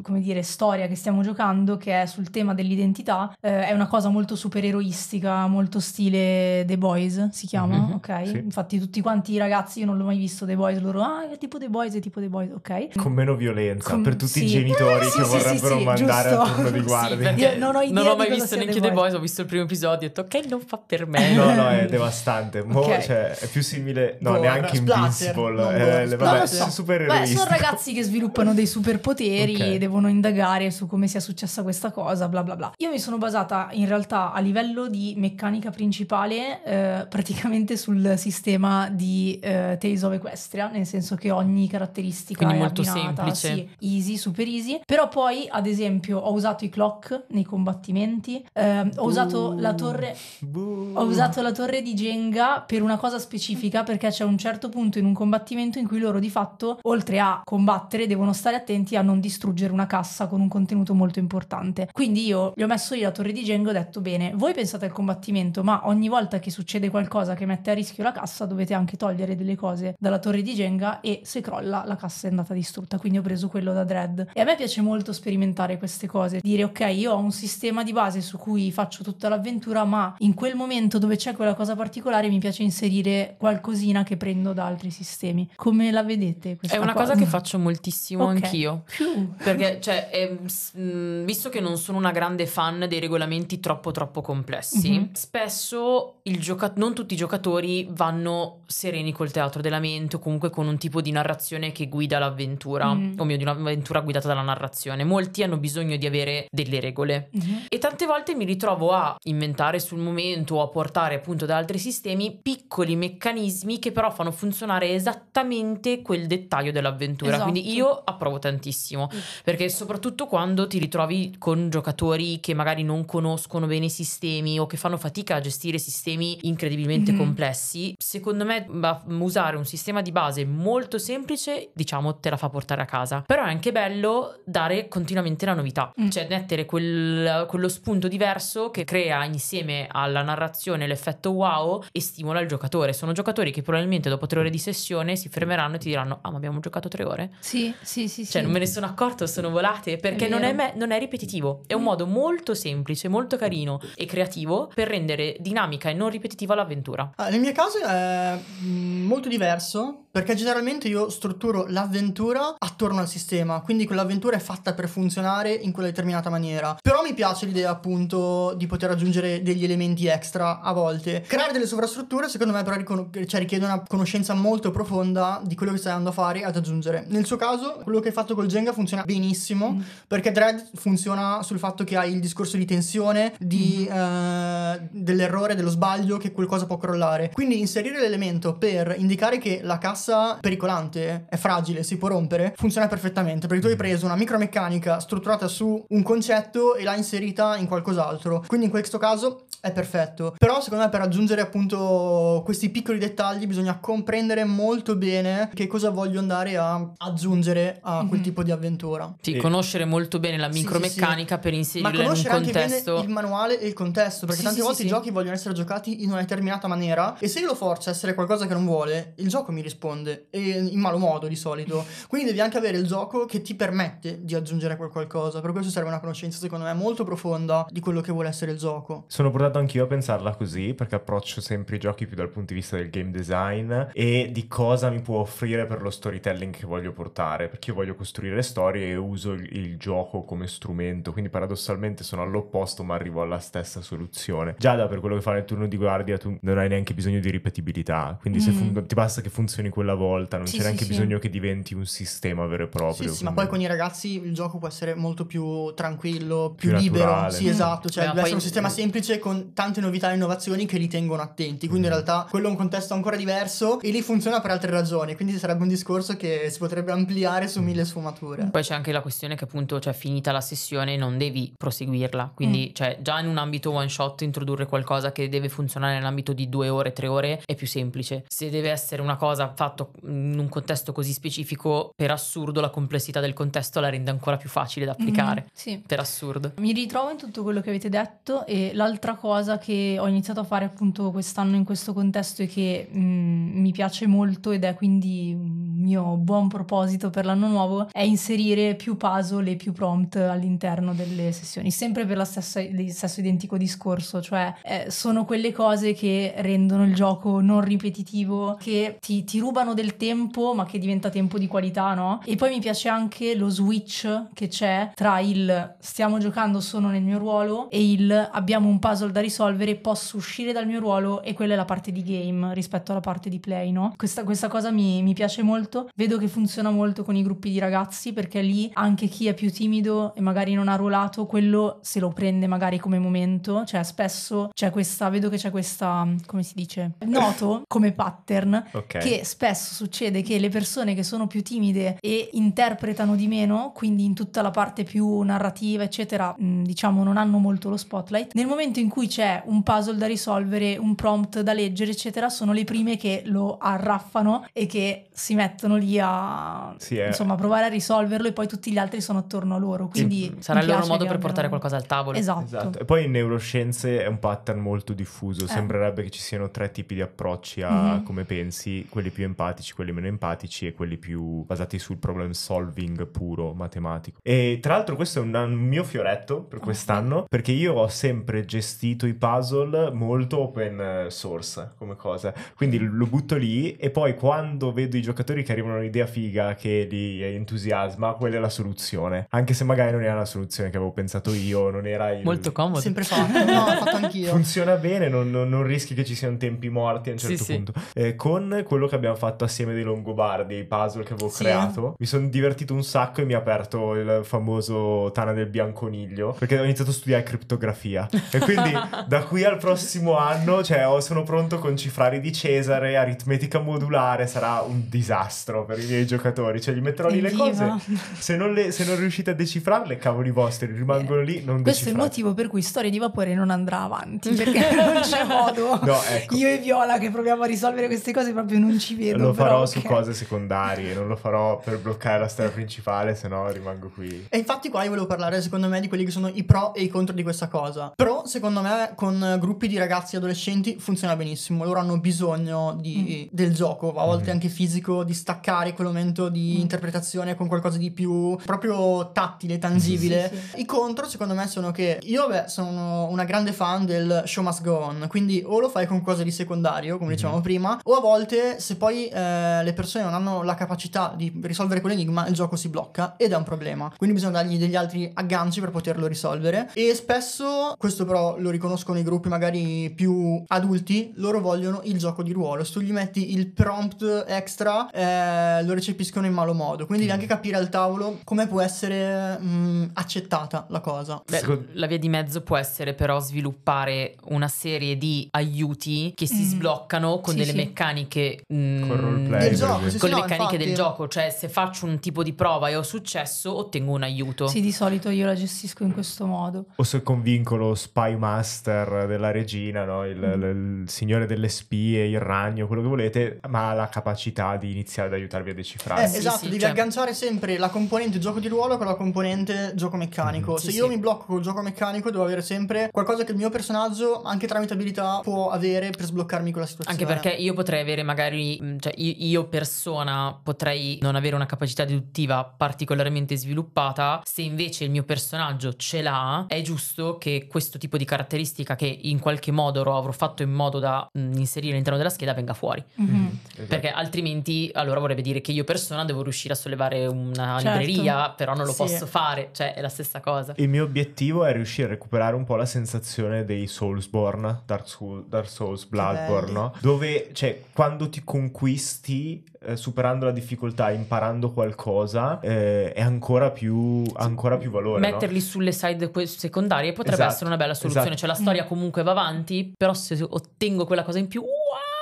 [0.02, 4.08] come dire, storia che stiamo giocando, che è sul tema dell'identità, eh, è una cosa
[4.08, 8.20] molto supereroistica, molto stile The Boys, si chiama, Mhm, ok?
[8.26, 8.36] sì.
[8.38, 11.38] Infatti tutti quanti i ragazzi, io non l'ho mai visto The Boys, loro, ah, è
[11.38, 12.96] tipo The Boys, è tipo The Boys, ok?
[12.96, 14.54] Con meno violenza Com- per tutti i sì.
[14.54, 16.42] genitori Sì, che sì, vorrebbero sì, mandare giusto.
[16.42, 17.30] al turno di Sì, guardia.
[17.32, 18.94] Io non ho idea non ho mai visto neanche The The Boys.
[18.96, 21.32] Boys, ho visto il primo episodio e ho detto ok, non fa per me.
[21.34, 22.62] No, no, è devastante.
[22.62, 23.00] Mo- Ok.
[23.00, 25.06] cioè, è più simile, no, Gore, neanche splatter,
[25.36, 25.62] Invincible.
[25.62, 26.70] non eh, vabbè, so.
[26.70, 29.85] super Beh, sono ragazzi che sviluppano dei superpoteri Ok.
[29.86, 32.72] Devono indagare su come sia successa questa cosa, bla bla bla.
[32.78, 38.88] Io mi sono basata in realtà a livello di meccanica principale eh, praticamente sul sistema
[38.90, 43.54] di eh, Tales of Equestria, nel senso che ogni caratteristica Quindi è molto abbinata, semplice.
[43.78, 44.80] sì, easy, super easy.
[44.84, 50.16] Però poi, ad esempio, ho usato i clock nei combattimenti, ehm, ho usato la torre
[50.40, 50.92] Buh.
[50.94, 54.98] ho usato la torre di Jenga per una cosa specifica perché c'è un certo punto
[54.98, 59.02] in un combattimento in cui loro di fatto, oltre a combattere, devono stare attenti a
[59.02, 61.88] non distruggere una cassa con un contenuto molto importante.
[61.92, 64.54] Quindi io gli ho messo lì la torre di Jenga e ho detto bene, voi
[64.54, 68.46] pensate al combattimento, ma ogni volta che succede qualcosa che mette a rischio la cassa
[68.46, 72.30] dovete anche togliere delle cose dalla torre di Jenga e se crolla la cassa è
[72.30, 72.98] andata distrutta.
[72.98, 74.28] Quindi ho preso quello da Dread.
[74.32, 77.92] E a me piace molto sperimentare queste cose, dire ok, io ho un sistema di
[77.92, 82.28] base su cui faccio tutta l'avventura, ma in quel momento dove c'è quella cosa particolare
[82.28, 85.50] mi piace inserire qualcosina che prendo da altri sistemi.
[85.56, 86.56] Come la vedete?
[86.60, 88.30] È una cosa che faccio moltissimo Ok.
[88.42, 88.82] anch'io.
[88.86, 89.32] Più.
[89.36, 94.20] Perché, cioè, ehm, mh, visto che non sono una grande fan dei regolamenti troppo troppo
[94.22, 95.10] complessi, Mhm.
[95.12, 100.50] spesso il gioca- non tutti i giocatori vanno sereni col teatro della mente o comunque
[100.50, 103.14] con un tipo di narrazione che guida l'avventura, Mhm.
[103.18, 105.04] o meglio di un'avventura guidata dalla narrazione.
[105.04, 107.28] Molti hanno bisogno di avere delle regole.
[107.32, 107.64] Mhm.
[107.68, 111.78] E tante volte mi ritrovo a inventare sul momento o a portare appunto da altri
[111.78, 117.34] sistemi piccoli meccanismi che però fanno funzionare esattamente quel dettaglio dell'avventura.
[117.34, 117.50] Esatto.
[117.50, 119.08] Quindi io approvo tantissimo
[119.44, 124.66] perché soprattutto quando ti ritrovi con giocatori che magari non conoscono bene i sistemi o
[124.66, 127.18] che fanno fatica a gestire sistemi incredibilmente Mhm.
[127.18, 128.66] complessi, secondo me
[129.08, 133.22] usare un sistema di base molto semplice, diciamo, te la fa portare a casa.
[133.26, 136.08] Però è anche bello dare continuamente la novità, Mm.
[136.08, 142.40] cioè mettere quel- quello spunto diverso che crea insieme alla narrazione l'effetto wow e stimola
[142.40, 142.92] il giocatore.
[142.92, 146.30] Sono giocatori che probabilmente dopo tre ore di sessione si fermeranno e ti diranno: Ah,
[146.30, 147.30] ma abbiamo giocato tre ore?
[147.40, 148.42] Sì, sì, sì, Cioè, sì.
[148.42, 151.62] non me ne sono accorto, sono volate perché È non è, me- non è ripetitivo.
[151.66, 151.84] È un Mm.
[151.84, 157.10] modo molto semplice, molto carino e creativo per rendere dinamica e non ripetitiva l'avventura.
[157.16, 163.06] Ah, nel mio caso è mm, molto diverso perché generalmente io strutturo l'avventura attorno al
[163.06, 166.74] sistema, quindi quell'avventura è fatta per funzionare in quella determinata maniera.
[166.80, 171.20] Però mi piace l'idea appunto di poter aggiungere degli elementi extra a volte.
[171.20, 175.72] Creare delle sovrastrutture secondo me però ricon- cioè, richiede una conoscenza molto profonda di quello
[175.72, 177.04] che stai andando a fare e ad aggiungere.
[177.08, 179.80] Nel suo caso quello che hai fatto col Jenga funziona benissimo Mm.
[180.06, 185.68] perché Dread funziona sul fatto che hai il discorso di tensione, di, eh, dell'errore, dello
[185.68, 187.32] sbaglio, che qualcosa può crollare.
[187.34, 190.04] Quindi inserire l'elemento per indicare che la cassa
[190.40, 195.48] pericolante è fragile, si può rompere, funziona perfettamente perché tu hai preso una micromeccanica strutturata
[195.48, 198.44] su un concetto e l'hai inserita in qualcos'altro.
[198.46, 200.34] Quindi in questo caso è perfetto.
[200.38, 205.90] Però secondo me per aggiungere appunto questi piccoli dettagli bisogna comprendere molto bene che cosa
[205.90, 208.24] voglio andare a aggiungere a quel Mhm.
[208.24, 209.14] tipo di avventura.
[209.20, 212.52] Sì, E- conoscere molto bene la Sì, micromeccanica per Ma inserirla in un conoscere anche
[212.52, 212.92] contesto.
[212.94, 214.94] bene il manuale e il contesto, perché Sì, tante sì, volte sì, i sì.
[214.94, 218.14] giochi vogliono essere giocati in una determinata maniera e se io lo forzo a essere
[218.14, 221.84] qualcosa che non vuole, il gioco mi risponde e in malo modo di solito.
[222.08, 225.40] Quindi devi anche avere il gioco che ti permette di aggiungere quel qualcosa.
[225.40, 228.58] Per questo serve una conoscenza secondo me molto profonda di quello che vuole essere il
[228.58, 229.04] gioco.
[229.08, 232.60] Sono portato anch'io a pensarla così perché approccio sempre i giochi più dal punto di
[232.60, 236.92] vista del game design e di cosa mi può offrire per lo storytelling che voglio
[236.92, 237.48] portare.
[237.48, 242.22] Perché io voglio costruire storie e uso il, il gioco come strumento, quindi paradossalmente sono
[242.22, 244.54] all'opposto ma arrivo alla stessa soluzione.
[244.58, 247.20] Già da per quello che fa nel turno di guardia tu non hai neanche bisogno
[247.20, 248.54] di ripetibilità, quindi se Mm.
[248.54, 250.88] fun- ti basta che funzioni quella volta, non Sì, c'è sì, neanche sì.
[250.90, 253.08] bisogno che diventi un sistema vero e proprio.
[253.10, 256.70] Sì, sì, ma poi con i ragazzi il gioco può essere molto più tranquillo, più,
[256.70, 257.04] Più libero.
[257.04, 257.32] naturale.
[257.34, 257.48] Sì, Mm.
[257.48, 257.88] esatto.
[257.88, 260.88] Cioè, Beh, deve poi- essere un sistema semplice con tante novità e innovazioni che li
[260.88, 261.68] tengono attenti.
[261.68, 261.90] Quindi, Mm.
[261.90, 265.14] in realtà, quello è un contesto ancora diverso e lì funziona per altre ragioni.
[265.14, 268.48] Quindi, sarebbe un discorso che si potrebbe ampliare su mille sfumature.
[268.50, 272.68] Poi c'è anche la questione che appunto, cioè finita la sessione non devi proseguirla, quindi
[272.70, 272.74] Mm.
[272.74, 276.68] cioè già in un ambito one shot introdurre qualcosa che deve funzionare nell'ambito di due
[276.68, 278.24] ore, tre ore è più semplice.
[278.28, 283.20] Se deve essere una cosa fatta in un contesto così specifico, per assurdo la complessità
[283.20, 285.42] del contesto la rende ancora più facile da applicare.
[285.42, 285.82] Mhm, sì.
[285.86, 286.52] Per assurdo.
[286.58, 289.25] Mi ritrovo in tutto quello che avete detto e l'altra cosa
[289.58, 294.06] che ho iniziato a fare appunto quest'anno in questo contesto e che mm, mi piace
[294.06, 299.52] molto ed è quindi un mio buon proposito per l'anno nuovo è inserire più puzzle
[299.52, 305.24] e più prompt all'interno delle sessioni, sempre per il stesso identico discorso, cioè eh, sono
[305.24, 310.64] quelle cose che rendono il gioco non ripetitivo, che ti, ti rubano del tempo ma
[310.64, 312.20] che diventa tempo di qualità, no?
[312.24, 317.02] E poi mi piace anche lo switch che c'è tra il stiamo giocando sono nel
[317.02, 321.32] mio ruolo e il abbiamo un puzzle da risolvere, posso uscire dal mio ruolo e
[321.32, 323.94] quella è la parte di game rispetto alla parte di play, no?
[323.96, 327.58] Questa, questa cosa mi, mi piace molto, vedo che funziona molto con i gruppi di
[327.58, 331.98] ragazzi perché lì anche chi è più timido e magari non ha ruolato, quello se
[331.98, 336.52] lo prende magari come momento, cioè spesso c'è questa, vedo che c'è questa, come si
[336.54, 338.98] dice, noto come pattern Ok.
[338.98, 344.04] che spesso succede che le persone che sono più timide e interpretano di meno, quindi
[344.04, 348.34] in tutta la parte più narrativa, eccetera, mh, diciamo non hanno molto lo spotlight.
[348.34, 352.52] Nel momento in cui c'è un puzzle da risolvere, un prompt da leggere, eccetera, sono
[352.52, 357.64] le prime che lo arraffano e che si mettono lì a Sì, è- insomma provare
[357.66, 359.88] a risolverlo e poi tutti gli altri sono attorno a loro.
[359.88, 362.16] Quindi Sarà il loro modo per portare qualcosa al tavolo.
[362.18, 362.44] Esatto.
[362.44, 362.78] Esatto.
[362.78, 365.44] E poi in neuroscienze è un pattern molto diffuso.
[365.44, 365.48] Eh.
[365.48, 368.02] Sembrerebbe che ci siano tre tipi di approcci a Mhm.
[368.04, 373.06] come pensi: quelli più empatici, quelli meno empatici e quelli più basati sul problem solving
[373.06, 374.18] puro matematico.
[374.22, 377.88] E tra l'altro, questo è un, un mio fioretto per Ah, quest'anno perché io ho
[377.88, 382.32] sempre gestito i puzzle molto open source come cosa.
[382.56, 386.54] Quindi lo butto lì e poi quando vedo i giocatori che arrivano a un'idea figa
[386.54, 389.26] che li entusiasma, quella è la soluzione.
[389.30, 392.52] Anche se magari non era la soluzione che avevo pensato io, non era il Molto
[392.52, 392.80] comodo.
[392.80, 394.30] Sempre fatto, no, l'ho fatto anch'io.
[394.30, 397.44] Funziona bene, non, non- non rischi che ci siano tempi morti a un Sì, certo
[397.44, 397.52] sì.
[397.54, 397.72] punto.
[397.94, 401.42] Eh, con quello che abbiamo fatto assieme dei Longobardi, i puzzle che avevo Sì.
[401.42, 406.34] creato, mi sono divertito un sacco e mi ha aperto il famoso Tana del Bianconiglio,
[406.38, 408.08] perché ho iniziato a studiare criptografia.
[408.30, 408.72] E quindi
[409.06, 414.26] da qui al prossimo anno, cioè, ho- sono pronto con cifrari di Cesare, aritmetica modulare,
[414.26, 416.60] sarà un disastro per i miei giocatori.
[416.60, 417.44] Cioè, gli metterò lì le Evviva!
[417.68, 417.80] cose.
[418.18, 421.92] Se non, le- se non riuscite a decifrarle, cavoli vostri, rimangono lì, non Questo è
[421.92, 425.80] il motivo per cui Storia di Vapore non andrà avanti, perché non c'è modo.
[425.84, 426.34] No, ecco.
[426.36, 429.18] Io e Viola che proviamo a risolvere queste cose proprio non ci vedo.
[429.18, 433.28] Lo farò però, su cose secondarie, non lo farò per bloccare la storia principale, se
[433.28, 434.26] no rimango qui.
[434.28, 436.82] E infatti qua io volevo parlare secondo me di quelli che sono i pro e
[436.82, 437.92] i contro di questa cosa.
[437.94, 442.76] Pro secondo me con eh, gruppi di ragazzi e adolescenti funziona benissimo, loro hanno bisogno
[442.80, 444.30] di- del gioco, a volte Mhm.
[444.32, 446.60] anche fisico, di staccare quel momento di Mm.
[446.60, 450.30] interpretazione con qualcosa di più proprio tattile, tangibile.
[450.32, 450.60] Sì, sì.
[450.60, 454.62] I contro secondo me sono che io beh sono una grande fan del show must
[454.62, 458.00] go on, quindi o lo fai con cose di secondario, come dicevamo prima, o a
[458.00, 462.56] volte se poi eh, le persone non hanno la capacità di risolvere quell'enigma, il gioco
[462.56, 463.92] si blocca ed è un problema.
[463.96, 466.70] Quindi bisogna dargli degli altri agganci per poterlo risolvere.
[466.74, 472.22] E spesso, questo però lo riconoscono i gruppi magari più adulti, loro vogliono il gioco
[472.24, 472.64] di ruolo.
[472.64, 476.84] Se tu gli metti il prompt extra, eh, lo recepiscono in malo modo.
[476.86, 481.22] Quindi devi anche capire al tavolo come può essere mh, accettata la cosa.
[481.24, 486.26] Beh, Secondo- la via di mezzo può essere però sviluppare una serie di aiuti che
[486.26, 486.48] si Mm.
[486.48, 487.56] sbloccano con Sì, delle sì.
[487.56, 490.64] meccaniche mm, Con roleplay, Del gioco, sì, con le no, meccaniche infatti.
[490.64, 494.48] del gioco, cioè se faccio un tipo di prova e ho successo, ottengo un aiuto.
[494.48, 496.66] Sì, di solito io la gestisco in questo modo.
[496.76, 498.16] O se convinco lo spy
[498.56, 500.04] master della regina, no?
[500.06, 500.42] il, Mm.
[500.82, 505.08] il- signore delle spie, il ragno, quello che volete, ma ha la capacità di iniziare
[505.08, 506.04] ad aiutarvi a decifrare.
[506.04, 508.94] Eh, sì, esatto, sì, devi cioè- agganciare sempre la componente gioco di ruolo con la
[508.94, 510.56] componente gioco meccanico.
[510.56, 510.90] Se Sì, io sì.
[510.90, 514.72] mi blocco col gioco meccanico, devo avere sempre qualcosa che il mio personaggio, anche tramite
[514.72, 516.98] abilità, può avere per sbloccarmi quella situazione.
[517.02, 521.46] Anche perché io potrei avere magari, mh, cioè io, io persona potrei non avere una
[521.46, 527.78] capacità deduttiva particolarmente sviluppata, se invece il mio personaggio ce l'ha, è giusto che questo
[527.78, 528.34] tipo di caratteristica
[528.76, 532.54] che in qualche modo avrò fatto in modo da mh, inserire all'interno della scheda venga
[532.54, 532.82] fuori.
[532.96, 533.38] Mhm.
[533.52, 533.66] Esatto.
[533.68, 537.78] Perché altrimenti allora vorrebbe dire che io persona devo riuscire a sollevare una Certo.
[537.78, 538.78] libreria, però non lo Sì.
[538.82, 540.52] posso fare, cioè è la stessa cosa.
[540.56, 545.24] Il mio obiettivo è riuscire a recuperare un po' la sensazione dei Soulsborne, Dark, Soul-
[545.26, 546.72] Dark Souls, Bloodborne, no?
[546.80, 548.22] Dove, cioè, quando ti
[548.70, 555.08] conquisti, eh, superando la difficoltà, imparando qualcosa, eh, è ancora più, ancora più valore, no?
[555.12, 558.06] Metterli sulle side secondarie potrebbe Esatto, essere una bella soluzione.
[558.08, 558.20] esatto.
[558.20, 558.68] Cioè, la storia Mm.
[558.68, 561.42] comunque va avanti, però se ottengo quella cosa in più,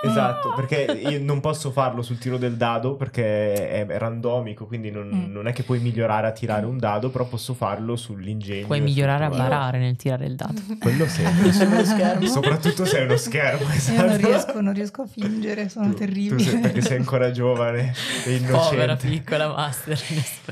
[0.08, 5.08] Esatto, perché io non posso farlo sul tiro del dado perché è randomico, quindi non,
[5.14, 5.32] Mm.
[5.32, 8.66] non è che puoi migliorare a tirare un dado, però posso farlo sull'ingegno.
[8.66, 10.54] Puoi migliorare a barare nel tirare il dato.
[10.80, 11.52] Quello sempre.
[11.52, 12.26] Sullo schermo.
[12.26, 14.00] Soprattutto se è uno schermo, esatto.
[14.02, 16.36] Io non riesco, non riesco a fingere, sono Tu- terribile.
[16.36, 17.92] Tu sei, perché sei ancora giovane
[18.24, 18.52] e innocente.
[18.74, 20.00] Povera piccola master.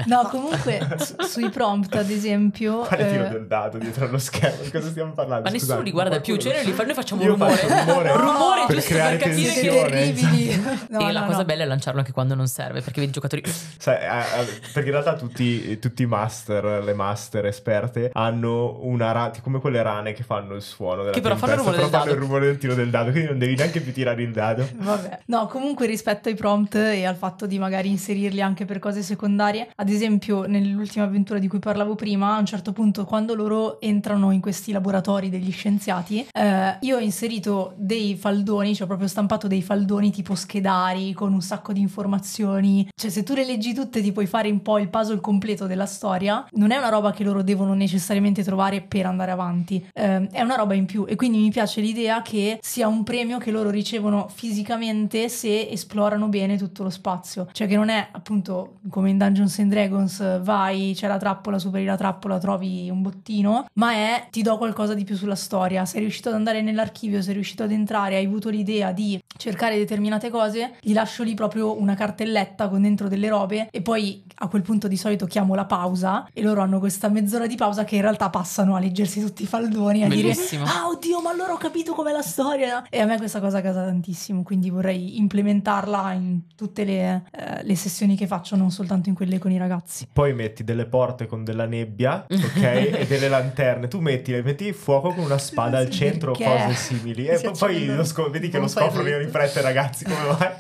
[0.07, 2.79] No, comunque su- sui prompt, ad esempio.
[2.93, 4.62] Quale tiro eh, del dado dietro allo schermo?
[4.62, 5.45] Di cosa stiamo parlando?
[5.45, 7.61] Ma nessuno Scusate, li guarda più, cioè noi, li fa- noi facciamo Io rumore.
[7.67, 10.50] rumore, rumore per giusto creare per capire dire terribili.
[10.92, 11.44] No, e la no, cosa no.
[11.44, 13.42] bella è lanciarlo anche quando non serve, perché vedi i giocatori...
[13.78, 19.12] Sai, eh, eh, perché in realtà tutti, tutti i master, le master esperte, hanno una
[19.12, 21.88] rana, come quelle rane che fanno il suono della Che però fanno il rumore però
[21.88, 22.26] del fanno il dado.
[22.26, 24.68] rumore del tiro del dado, quindi non devi neanche più tirare il dado.
[24.76, 25.20] Vabbè.
[25.26, 29.68] No, comunque rispetto ai prompt e al fatto di magari inserirli anche per cose secondarie,
[29.74, 34.31] ad esempio nell'ultima avventura di cui parlavo prima, a un certo punto quando loro entrano
[34.31, 39.62] in questi laboratori degli scienziati, eh, io ho inserito dei faldoni, cioè proprio stampato dei
[39.62, 44.12] faldoni tipo schedari con un sacco di informazioni, cioè se tu le leggi tutte ti
[44.12, 47.42] puoi fare un po' il puzzle completo della storia, non è una roba che loro
[47.42, 51.05] devono necessariamente trovare per andare avanti, eh, è una roba in più.
[51.09, 56.29] E quindi mi piace l'idea che sia un premio che loro ricevono fisicamente se esplorano
[56.29, 60.92] bene tutto lo spazio, cioè che non è appunto come in Dungeons and Dragons vai,
[60.95, 65.05] c'è la trappola, superi la trappola, trovi un bottino, ma è ti do qualcosa di
[65.05, 68.92] più sulla storia, sei riuscito ad andare nell'archivio, sei riuscito ad entrare, hai avuto l'idea
[68.92, 73.81] di cercare determinate cose, gli lascio lì proprio una cartelletta con dentro delle robe e
[73.83, 77.57] poi a quel punto di solito chiamo la pausa e loro hanno questa mezz'ora di
[77.57, 80.64] pausa che in realtà passano a leggersi tutti i faldoni a Bellissimo.
[80.64, 83.61] dire ah oddio ma allora ho capito com'è la storia e a me questa cosa
[83.61, 89.09] casa tantissimo quindi vorrei implementarla in tutte le, eh, le sessioni che faccio non soltanto
[89.09, 92.62] in quelle con i ragazzi Poi metti delle porte con della nebbia, ok?
[93.03, 93.88] e delle lanterne.
[93.88, 97.27] Tu metti, metti fuoco con una spada al centro o cose simili.
[97.27, 97.53] E poi-
[97.87, 100.05] poi scop- vedi che Non lo fai il in fretta, ragazzi.
[100.05, 100.51] Come vai?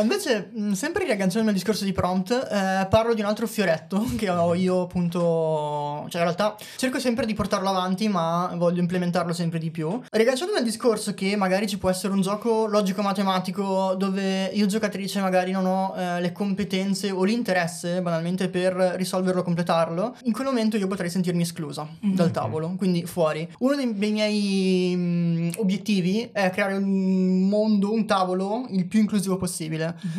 [0.00, 4.28] Invece, mh, sempre riagganciandomi al discorso di prompt, eh, parlo di un altro fioretto che
[4.30, 9.58] ho io appunto, cioè in realtà cerco sempre di portarlo avanti ma voglio implementarlo sempre
[9.58, 10.00] di più.
[10.10, 15.50] Riagganciandomi al discorso che magari ci può essere un gioco logico-matematico dove io giocatrice magari
[15.52, 20.76] non ho eh, le competenze o l'interesse banalmente per risolverlo o completarlo, in quel momento
[20.76, 22.14] io potrei sentirmi esclusa Mhm.
[22.14, 23.48] dal tavolo, quindi fuori.
[23.60, 29.36] Uno dei, dei miei mh, obiettivi è creare un mondo, un tavolo il più inclusivo
[29.36, 29.66] possibile.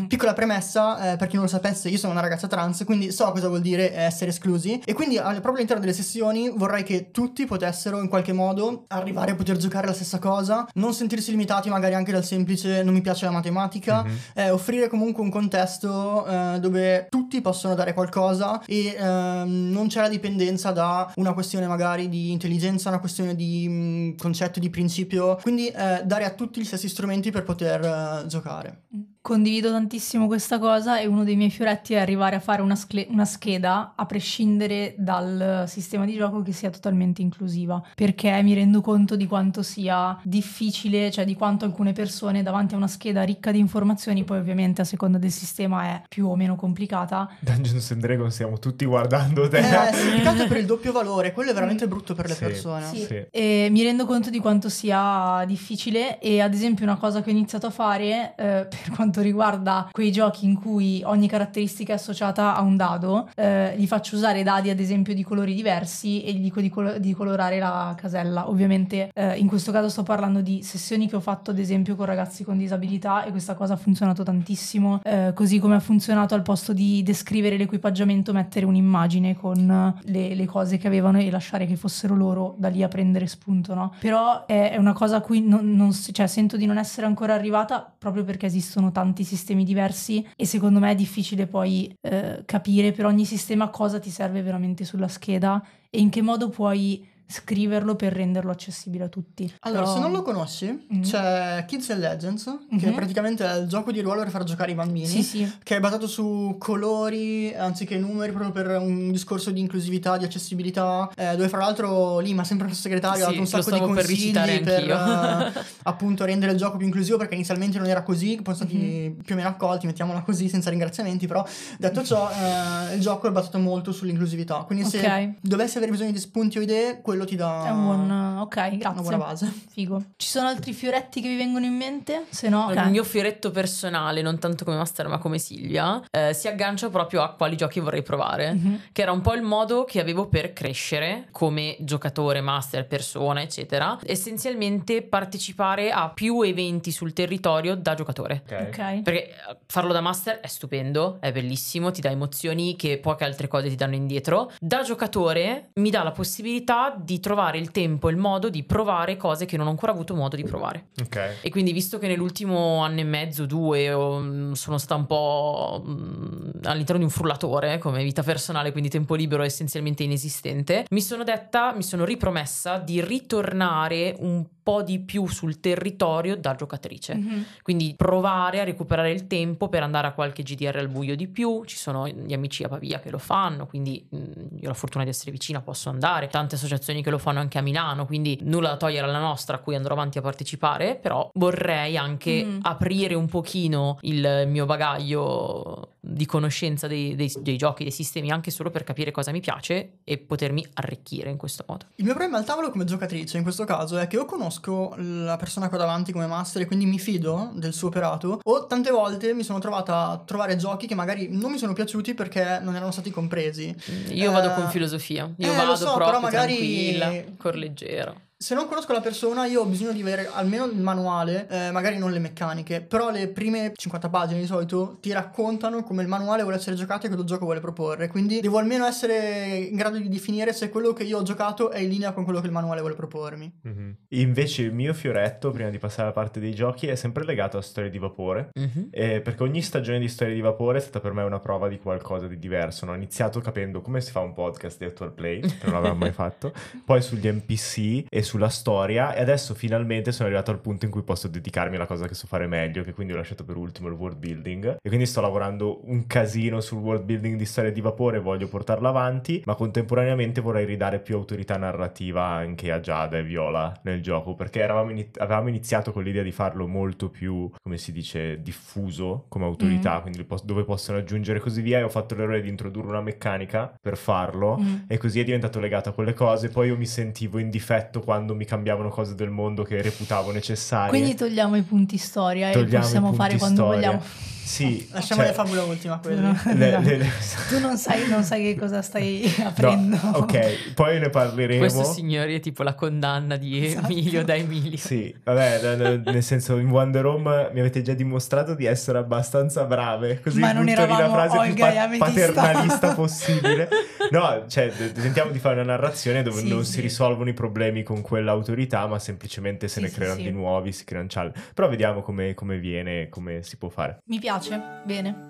[0.08, 3.32] Piccola premessa, eh, per chi non lo sapesse, io sono una ragazza trans, quindi so
[3.32, 4.82] cosa vuol dire essere esclusi.
[4.86, 9.36] E quindi proprio all'interno delle sessioni vorrei che tutti potessero in qualche modo arrivare a
[9.36, 13.26] poter giocare la stessa cosa, non sentirsi limitati magari anche dal semplice non mi piace
[13.26, 14.18] la matematica, Mhm.
[14.36, 20.02] eh, offrire comunque un contesto eh, dove tutti possono dare qualcosa e ehm, non c'è
[20.02, 25.36] la dipendenza da una questione magari di intelligenza, una questione di mh, concetto, di principio.
[25.42, 27.82] Quindi eh, dare a tutti gli stessi strumenti per poter
[28.24, 28.84] eh, giocare.
[29.22, 33.06] Condivido tantissimo questa cosa e uno dei miei fioretti è arrivare a fare una, scle-
[33.10, 38.80] una scheda a prescindere dal sistema di gioco che sia totalmente inclusiva, perché mi rendo
[38.80, 43.52] conto di quanto sia difficile, cioè di quanto alcune persone davanti a una scheda ricca
[43.52, 48.02] di informazioni, poi ovviamente a seconda del sistema è più o meno complicata, Dungeons and
[48.02, 49.58] Dragons stiamo tutti guardando te.
[49.60, 52.46] Eh, altro per il doppio valore, quello è veramente brutto per le Sì.
[52.46, 52.86] persone.
[52.86, 53.04] Sì.
[53.04, 53.26] Sì.
[53.32, 57.34] E mi rendo conto di quanto sia difficile e ad esempio una cosa che ho
[57.34, 62.56] iniziato a fare eh, per quanto riguarda quei giochi in cui ogni caratteristica è associata
[62.56, 66.42] a un dado, eh, gli faccio usare dadi ad esempio di colori diversi e gli
[66.42, 68.50] dico di, colo- di colorare la casella.
[68.50, 72.06] Ovviamente eh, in questo caso sto parlando di sessioni che ho fatto ad esempio con
[72.06, 76.42] ragazzi con disabilità e questa cosa ha funzionato tantissimo, eh, così come ha funzionato al
[76.42, 81.76] posto di descrivere l'equipaggiamento mettere un'immagine con le, le cose che avevano e lasciare che
[81.76, 83.94] fossero loro da lì a prendere spunto, no?
[84.00, 87.34] Però è, è una cosa a cui non, non cioè, sento di non essere ancora
[87.34, 92.92] arrivata proprio perché esistono tanti sistemi diversi e secondo me è difficile poi eh, capire
[92.92, 97.96] per ogni sistema cosa ti serve veramente sulla scheda e in che modo puoi scriverlo
[97.96, 99.52] per renderlo accessibile a tutti.
[99.62, 101.02] Allora, Però- se non lo conosci, Mhm.
[101.04, 102.44] c'è Kids and Legends,
[102.80, 102.96] che Mhm.
[102.96, 105.06] praticamente è il gioco di ruolo per far giocare i bambini.
[105.06, 105.52] Sì, sì.
[105.62, 111.10] Che è basato su colori anziché numeri, proprio per un discorso di inclusività, di accessibilità.
[111.16, 113.72] eh, dove, fra l'altro, lì, ma sempre il nostro segretario, ha Sì, dato un sacco
[113.72, 115.56] di per consigli per, anch'io.
[115.60, 117.18] eh, appunto rendere il gioco più inclusivo.
[117.18, 118.40] Perché inizialmente non era così.
[118.42, 119.22] Poi sono stati Mhm.
[119.24, 121.28] più o meno accolti, mettiamola così, senza ringraziamenti.
[121.28, 121.46] Però,
[121.78, 124.64] detto ciò, eh, il gioco è basato molto sull'inclusività.
[124.66, 125.34] Quindi, se Ok.
[125.42, 128.38] dovessi avere bisogno di spunti o idee, quello ti dà È un buon...
[128.40, 129.02] Ok, una grazie.
[129.02, 129.54] buona base.
[129.70, 130.04] Figo.
[130.16, 132.26] Ci sono altri fioretti che vi vengono in mente?
[132.30, 132.72] Se no...
[132.72, 137.22] Il mio fioretto personale, non tanto come master ma come Silvia, eh, si aggancia proprio
[137.22, 138.54] a quali giochi vorrei provare.
[138.54, 138.82] Mhm.
[138.92, 144.00] Che era un po' il modo che avevo per crescere come giocatore, master, persona, eccetera.
[144.06, 148.44] Essenzialmente partecipare a più eventi sul territorio da giocatore.
[148.46, 148.68] Ok.
[148.70, 149.02] Ok.
[149.02, 153.48] Perché eh, farlo da master è stupendo, è bellissimo, ti dà emozioni che poche altre
[153.48, 154.52] cose ti danno indietro.
[154.60, 159.18] Da giocatore mi dà la possibilità di trovare il tempo e il modo di provare
[159.18, 160.90] cose che non ho ancora avuto modo di provare.
[161.02, 161.38] Ok.
[161.42, 166.60] E quindi visto che nell'ultimo anno e mezzo, due, mh, sono stata un po' mh,
[166.66, 171.74] all'interno di un frullatore come vita personale, quindi tempo libero essenzialmente inesistente, mi sono detta,
[171.74, 177.16] mi sono ripromessa di ritornare un po' di più sul territorio da giocatrice.
[177.16, 177.46] Mhm.
[177.64, 181.64] Quindi provare a recuperare il tempo per andare a qualche GDR al buio di più.
[181.66, 184.18] Ci sono gli amici a Pavia che lo fanno, quindi mh,
[184.60, 186.28] io ho la fortuna di essere vicina, posso andare.
[186.28, 189.60] Tante associazioni che lo fanno anche a Milano, quindi nulla da togliere alla nostra a
[189.60, 192.60] cui andrò avanti a partecipare, però vorrei anche Mm.
[192.64, 198.52] aprire un pochino il mio bagaglio di conoscenza dei, dei- dei giochi, dei sistemi, anche
[198.52, 201.86] solo per capire cosa mi piace e potermi arricchire in questo modo.
[201.96, 205.36] Il mio problema al tavolo come giocatrice in questo caso è che o conosco la
[205.38, 208.92] persona che ho davanti come master e quindi mi fido del suo operato, o tante
[208.92, 212.76] volte mi sono trovata a trovare giochi che magari non mi sono piaciuti perché non
[212.76, 213.76] erano stati compresi.
[214.10, 217.56] Io vado Eh, con filosofia, io eh, vado lo so, proprio però magari- tranquilla, cor
[217.56, 218.29] leggero.
[218.42, 221.98] Se non conosco la persona, io ho bisogno di avere almeno il manuale, eh, magari
[221.98, 226.44] non le meccaniche, però le prime 50 pagine di solito ti raccontano come il manuale
[226.44, 228.08] vuole essere giocato e che lo gioco vuole proporre.
[228.08, 231.80] Quindi devo almeno essere in grado di definire se quello che io ho giocato è
[231.80, 233.60] in linea con quello che il manuale vuole propormi.
[233.62, 233.96] Mhm.
[234.12, 237.62] Invece il mio fioretto, prima di passare alla parte dei giochi, è sempre legato a
[237.62, 238.52] storie di vapore.
[238.54, 238.88] Mhm.
[238.92, 241.78] Eh, perché ogni stagione di Storie di Vapore è stata per me una prova di
[241.78, 242.86] qualcosa di diverso.
[242.86, 242.94] no?
[242.94, 246.14] Ho iniziato capendo come si fa un podcast di Actual Play, che non l'avevo mai
[246.14, 246.54] fatto,
[246.86, 251.02] poi sugli NPC e sulla storia, e adesso finalmente sono arrivato al punto in cui
[251.02, 253.96] posso dedicarmi alla cosa che so fare meglio, che quindi ho lasciato per ultimo il
[253.96, 254.78] world building.
[254.82, 258.88] E quindi sto lavorando un casino sul world building di Storie di Vapore, voglio portarlo
[258.88, 264.36] avanti, ma contemporaneamente vorrei ridare più autorità narrativa anche a Giada e Viola nel gioco,
[264.36, 269.26] perché eravamo ini- avevamo iniziato con l'idea di farlo molto più, come si dice, diffuso
[269.28, 270.02] come autorità, Mm.
[270.02, 273.02] quindi pos- dove possono aggiungere e così via, e ho fatto l'errore di introdurre una
[273.02, 274.76] meccanica per farlo, Mm.
[274.88, 278.18] e così è diventato legato a quelle cose, poi io mi sentivo in difetto quando
[278.28, 280.90] mi cambiavano cose del mondo che reputavo necessarie.
[280.90, 283.90] Quindi togliamo i punti storia Togliamo e possiamo fare quando storia.
[283.90, 284.04] vogliamo.
[284.50, 287.12] Sì, Lasciamo cioè, le fabule ultima non, le- le- le-
[287.50, 289.98] tu non sai, non sai che cosa stai No, aprendo.
[290.14, 291.60] ok, poi ne parleremo.
[291.60, 293.92] Questo signori è tipo la condanna di Esatto.
[293.92, 294.76] Emilio da Emilio.
[294.78, 300.20] Sì, vabbè, nel senso in Wonder Home mi avete già dimostrato di essere abbastanza brave,
[300.20, 303.70] così Ma non lì la eravamo frase più Olga e pa- paternalista possibile.
[304.10, 306.72] No, cioè, tentiamo di fare una narrazione dove Sì, non sì.
[306.74, 310.24] si risolvono i problemi con quell'autorità, ma semplicemente se Sì, ne sì, creano sì.
[310.24, 311.40] di nuovi, si creano challenge.
[311.54, 314.00] Però vediamo come, come viene, come si può fare.
[314.06, 314.38] Mi piace,
[314.84, 315.28] bene.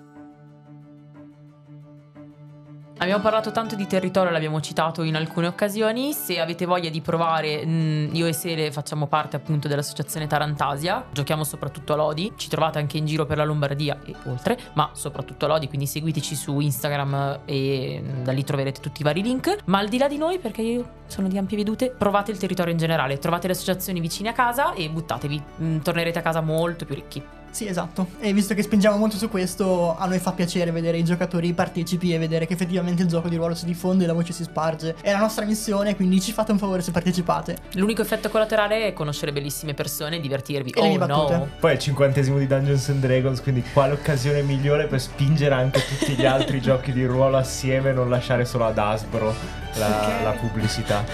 [3.00, 6.12] Abbiamo parlato tanto di territorio, l'abbiamo citato in alcune occasioni.
[6.12, 11.06] Se avete voglia di provare, mh, io e Sele facciamo parte appunto dell'associazione Tarantasia.
[11.10, 12.30] Giochiamo soprattutto a Lodi.
[12.36, 15.66] Ci trovate anche in giro per la Lombardia e oltre, ma soprattutto a Lodi.
[15.66, 19.60] Quindi seguiteci su Instagram e mh, da lì troverete tutti i vari link.
[19.64, 22.72] Ma al di là di noi, perché io sono di ampie vedute, provate il territorio
[22.72, 23.16] in generale.
[23.16, 25.42] Trovate le associazioni vicine a casa e buttatevi.
[25.56, 27.38] Mh, tornerete a casa molto più ricchi.
[27.50, 28.06] Sì, esatto.
[28.20, 32.14] E visto che spingiamo molto su questo, a noi fa piacere vedere i giocatori partecipi
[32.14, 34.94] e vedere che effettivamente il gioco di ruolo si diffonde e la voce si sparge.
[35.00, 37.56] È la nostra missione, quindi ci fate un favore se partecipate.
[37.72, 40.70] L'unico effetto collaterale è conoscere bellissime persone e divertirvi.
[40.70, 41.48] E le oh no!
[41.58, 45.80] Poi è il cinquantesimo di Dungeons and Dragons, quindi quale occasione migliore per spingere anche
[45.86, 49.34] tutti gli altri giochi di ruolo assieme e non lasciare solo ad Asbro
[49.74, 50.22] la, Ok.
[50.22, 51.04] la pubblicità.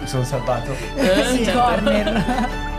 [0.00, 0.72] Mi sono salvato.
[0.94, 1.60] Eh, sì, certo.
[1.60, 2.68] corner.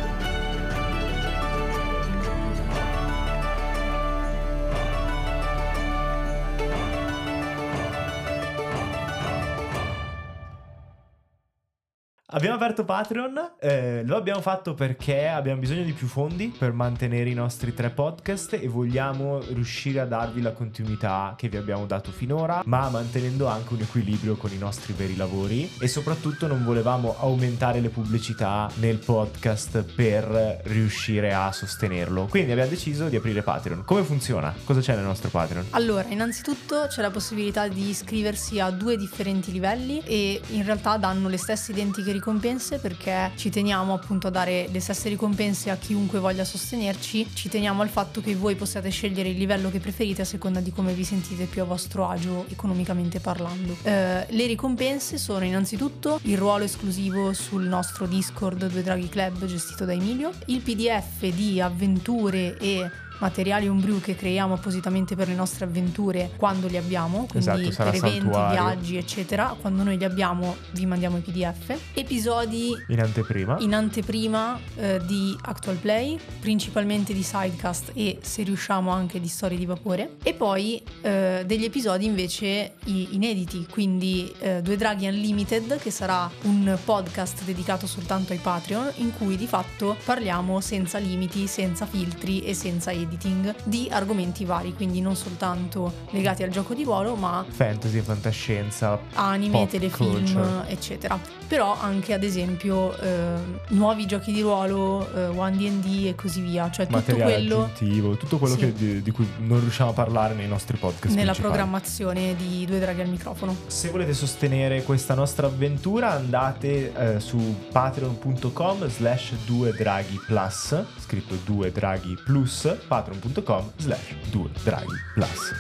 [12.34, 17.30] Abbiamo aperto Patreon, eh, lo abbiamo fatto perché abbiamo bisogno di più fondi per mantenere
[17.30, 22.10] i nostri tre podcast e vogliamo riuscire a darvi la continuità che vi abbiamo dato
[22.12, 27.18] finora, ma mantenendo anche un equilibrio con i nostri veri lavori e soprattutto non volevamo
[27.20, 32.28] aumentare le pubblicità nel podcast per riuscire a sostenerlo.
[32.30, 33.84] Quindi abbiamo deciso di aprire Patreon.
[33.84, 34.56] Come funziona?
[34.64, 35.66] Cosa c'è nel nostro Patreon?
[35.72, 41.28] Allora, innanzitutto c'è la possibilità di iscriversi a due differenti livelli e in realtà danno
[41.28, 46.20] le stesse identiche ricompense perché ci teniamo appunto a dare le stesse ricompense a chiunque
[46.20, 50.26] voglia sostenerci, ci teniamo al fatto che voi possiate scegliere il livello che preferite a
[50.26, 53.76] seconda di come vi sentite più a vostro agio economicamente parlando.
[53.82, 59.86] Eh, le ricompense sono innanzitutto il ruolo esclusivo sul nostro Discord Due Draghi Club gestito
[59.86, 62.88] da Emilio, il PDF di avventure e
[63.22, 67.38] materiali homebrew che creiamo appositamente per le nostre avventure quando li abbiamo, quindi
[67.70, 68.52] Esatto, per eventi, saltuario.
[68.52, 69.56] viaggi, eccetera.
[69.62, 71.78] Quando noi li abbiamo vi mandiamo i PDF.
[71.94, 73.58] Episodi In anteprima.
[73.60, 79.58] in anteprima eh, di Actual Play, principalmente di Sidecast e se riusciamo anche di Storie
[79.58, 80.18] di Vapore.
[80.24, 86.78] E poi eh, degli episodi invece inediti, quindi eh, Due Draghi Unlimited, che sarà un
[86.84, 92.54] podcast dedicato soltanto ai Patreon, in cui di fatto parliamo senza limiti, senza filtri e
[92.56, 97.98] senza editing di argomenti vari, quindi non soltanto legati al gioco di ruolo, ma Fantasy
[97.98, 99.00] e fantascienza.
[99.14, 100.64] anime, telefilm, culture.
[100.68, 101.20] eccetera.
[101.48, 103.34] Però anche ad esempio eh,
[103.70, 108.16] nuovi giochi di ruolo, eh, One D&D e così via, cioè tutto materiale quello aggiuntivo,
[108.18, 108.60] tutto quello Sì.
[108.62, 111.14] che- di, di cui non riusciamo a parlare nei nostri podcast.
[111.16, 111.54] nella principali.
[111.54, 113.56] programmazione di Due Draghi al microfono.
[113.68, 117.38] Se volete sostenere questa nostra avventura andate eh, su
[117.72, 125.52] patreon.com slash 2 draghi plus, scritto 2 draghi plus, patreon.com slash 2 draghi plus.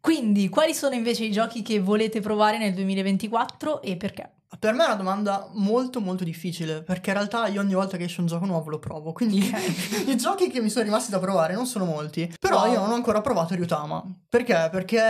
[0.00, 4.39] Quindi, quali sono invece i giochi che volete provare nel 2024 e perché?
[4.58, 8.04] Per me è una domanda molto molto difficile perché in realtà io ogni volta che
[8.04, 9.38] esce un gioco nuovo lo provo, quindi
[10.08, 12.72] i giochi che mi sono rimasti da provare non sono molti, però Wow.
[12.72, 14.02] io non ho ancora provato Ryutama.
[14.28, 14.68] Perché?
[14.70, 15.00] Perché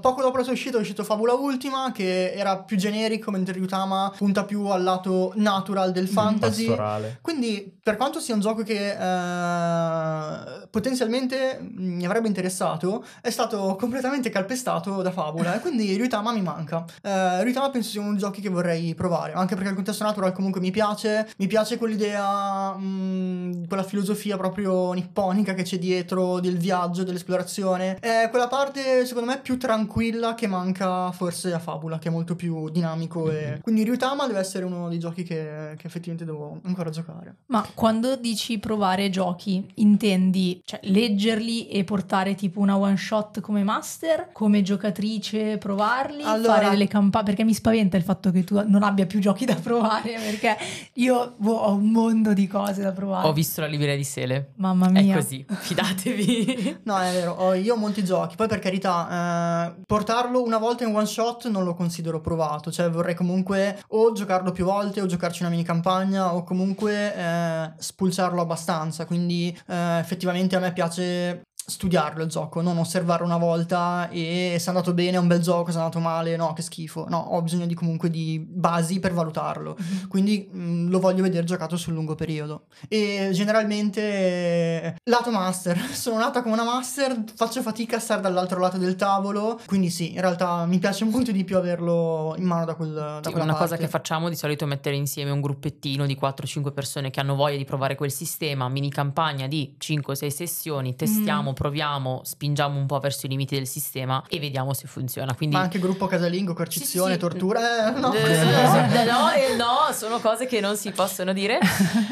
[0.00, 4.12] poco dopo la sua uscita è uscito Fabula Ultima che era più generico mentre Ryutama
[4.16, 6.66] punta più al lato natural del fantasy.
[6.66, 7.18] Pastorale.
[7.22, 14.28] Quindi, per quanto sia un gioco che eh, potenzialmente mi avrebbe interessato, è stato completamente
[14.30, 15.54] calpestato da Fabula.
[15.54, 16.84] e quindi Ryutama mi manca.
[17.02, 20.32] Eh, Ryutama penso sia uno dei giochi che vorrei provare, anche perché il contesto natural
[20.32, 21.28] comunque mi piace.
[21.36, 27.98] Mi piace quell'idea, mh, quella filosofia proprio nipponica che c'è dietro del viaggio, dell'esplorazione.
[28.00, 32.34] È quella parte, secondo me, più tranquilla che manca forse a Fabula, che è molto
[32.34, 33.30] più dinamico.
[33.30, 33.60] E...
[33.62, 37.36] Quindi Ryutama deve essere uno dei giochi che, che effettivamente devo ancora giocare.
[37.46, 43.62] Ma quando dici provare giochi, intendi cioè, leggerli e portare tipo una one shot come
[43.62, 47.08] master, come giocatrice provarli, Allora- fare delle campagne?
[47.24, 50.56] Perché mi spaventa il fatto che tu non abbia più giochi da provare, perché
[50.94, 53.26] io boh, ho un mondo di cose da provare.
[53.28, 54.52] Ho visto la libreria di Sele.
[54.56, 55.16] Mamma È mia.
[55.16, 56.78] così, fidatevi.
[56.90, 58.36] No, è vero, ho- io ho molti giochi.
[58.36, 62.70] Poi, per carità, eh, portarlo una volta in one shot non lo considero provato.
[62.70, 67.72] Cioè, vorrei comunque o giocarlo più volte, o giocarci una mini campagna, o comunque eh,
[67.76, 69.04] spulciarlo abbastanza.
[69.04, 74.66] Quindi, eh, effettivamente, a me piace studiarlo il gioco, non osservarlo una volta e se
[74.66, 77.06] è andato bene è un bel gioco, se è andato male no, che schifo.
[77.08, 79.76] No, ho bisogno di comunque di basi per valutarlo.
[79.78, 80.08] Mhm.
[80.08, 82.64] Quindi mh, lo voglio vedere giocato sul lungo periodo.
[82.88, 88.78] E generalmente lato master, sono nata come una master, faccio fatica a stare dall'altro lato
[88.78, 92.74] del tavolo, quindi sì, in realtà mi piace molto di più averlo in mano da,
[92.74, 93.76] quel, da Sì, una cosa parte.
[93.78, 97.56] che facciamo di solito è mettere insieme un gruppettino di 4-5 persone che hanno voglia
[97.56, 101.54] di provare quel sistema, mini campagna di 5-6 sessioni, testiamo, Mm.
[101.60, 105.34] Proviamo, spingiamo un po' verso i limiti del sistema e vediamo se funziona.
[105.34, 107.18] Quindi Ma anche gruppo casalingo, coercizione, Sì, sì.
[107.18, 108.14] tortura, eh, no.
[108.14, 111.58] Eh, no, eh, no, sono cose che non si possono dire.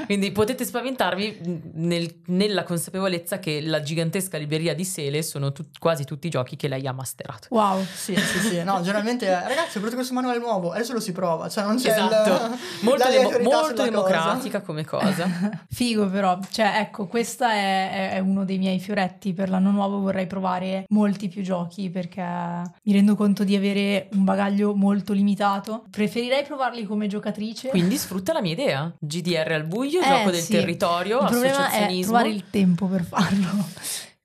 [0.04, 6.04] Quindi potete spaventarvi nel- nella consapevolezza che la gigantesca libreria di Sele sono tut- quasi
[6.04, 7.46] tutti i giochi che lei ha masterato.
[7.48, 7.82] Wow.
[7.90, 11.48] Sì, sì, sì, no, generalmente ragazzi ho preso questo manuale nuovo, adesso lo si prova,
[11.48, 15.26] cioè non c'è il- Esatto, molto, la demo- molto democratica come cosa.
[15.72, 20.00] Figo però, cioè ecco, questo è, è- è uno dei miei fioretti per l'anno nuovo,
[20.00, 25.84] vorrei provare molti più giochi perché mi rendo conto di avere un bagaglio molto limitato.
[25.90, 27.68] Preferirei provarli come giocatrice.
[27.68, 28.92] Quindi sfrutta la mia idea.
[28.98, 30.52] GDR al buio, Eh, gioco del sì.
[30.54, 32.12] territorio, Il problema è associazionismo.
[32.14, 33.64] trovare il tempo per farlo,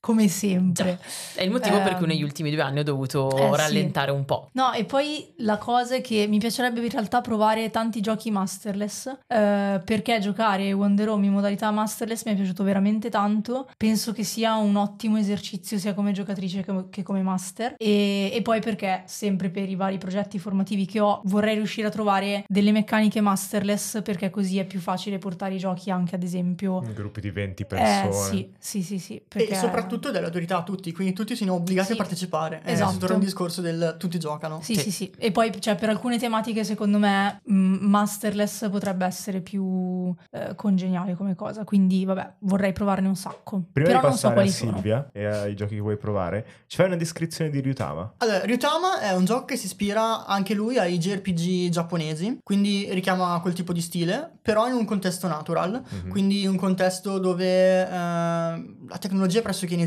[0.04, 1.00] come sempre.
[1.34, 3.56] È il motivo per cui Ehm, negli ultimi due anni ho dovuto eh, sì.
[3.56, 4.50] rallentare un po'.
[4.52, 9.08] No, e poi la cosa è che mi piacerebbe in realtà provare tanti giochi masterless,
[9.28, 13.70] eh, perché giocare Wonder Home in modalità masterless mi è piaciuto veramente tanto.
[13.78, 17.76] Penso che sia un ottimo esercizio sia come giocatrice che, che come master.
[17.78, 21.92] E, e poi perché, sempre per i vari progetti formativi che ho, vorrei riuscire a
[21.92, 26.82] trovare delle meccaniche masterless, perché così è più facile portare i giochi anche, ad esempio...
[26.94, 28.12] Gruppi di 20 Eh persone.
[28.12, 29.16] sì, sì, sì, sì.
[29.16, 29.54] E Perché...
[29.94, 31.94] soprattutto soprattutto delle autorità a tutti, quindi tutti sono obbligati Sì.
[31.94, 32.62] a partecipare.
[32.66, 32.98] Eh, Esatto.
[32.98, 34.60] torna al discorso del tutti giocano.
[34.62, 34.82] Sì, Sì.
[34.82, 35.14] sì, sì.
[35.18, 41.16] E poi, cioè, per alcune tematiche, secondo me, mh, Masterless potrebbe essere più eh, congeniale
[41.16, 41.64] come cosa.
[41.64, 43.64] Quindi, vabbè, vorrei provarne un sacco.
[43.72, 44.72] Prima Però di non so passare quali a sono.
[44.74, 48.14] Silvia e ai giochi che vuoi provare, ci fai una descrizione di Ryutama?
[48.18, 53.40] Allora, Ryutama è un gioco che si ispira anche lui ai JRPG giapponesi, quindi richiama
[53.42, 56.10] quel tipo di stile, però in un contesto natural, Mhm.
[56.10, 57.46] quindi un contesto dove
[57.88, 59.83] eh, la tecnologia è pressoché inesistente,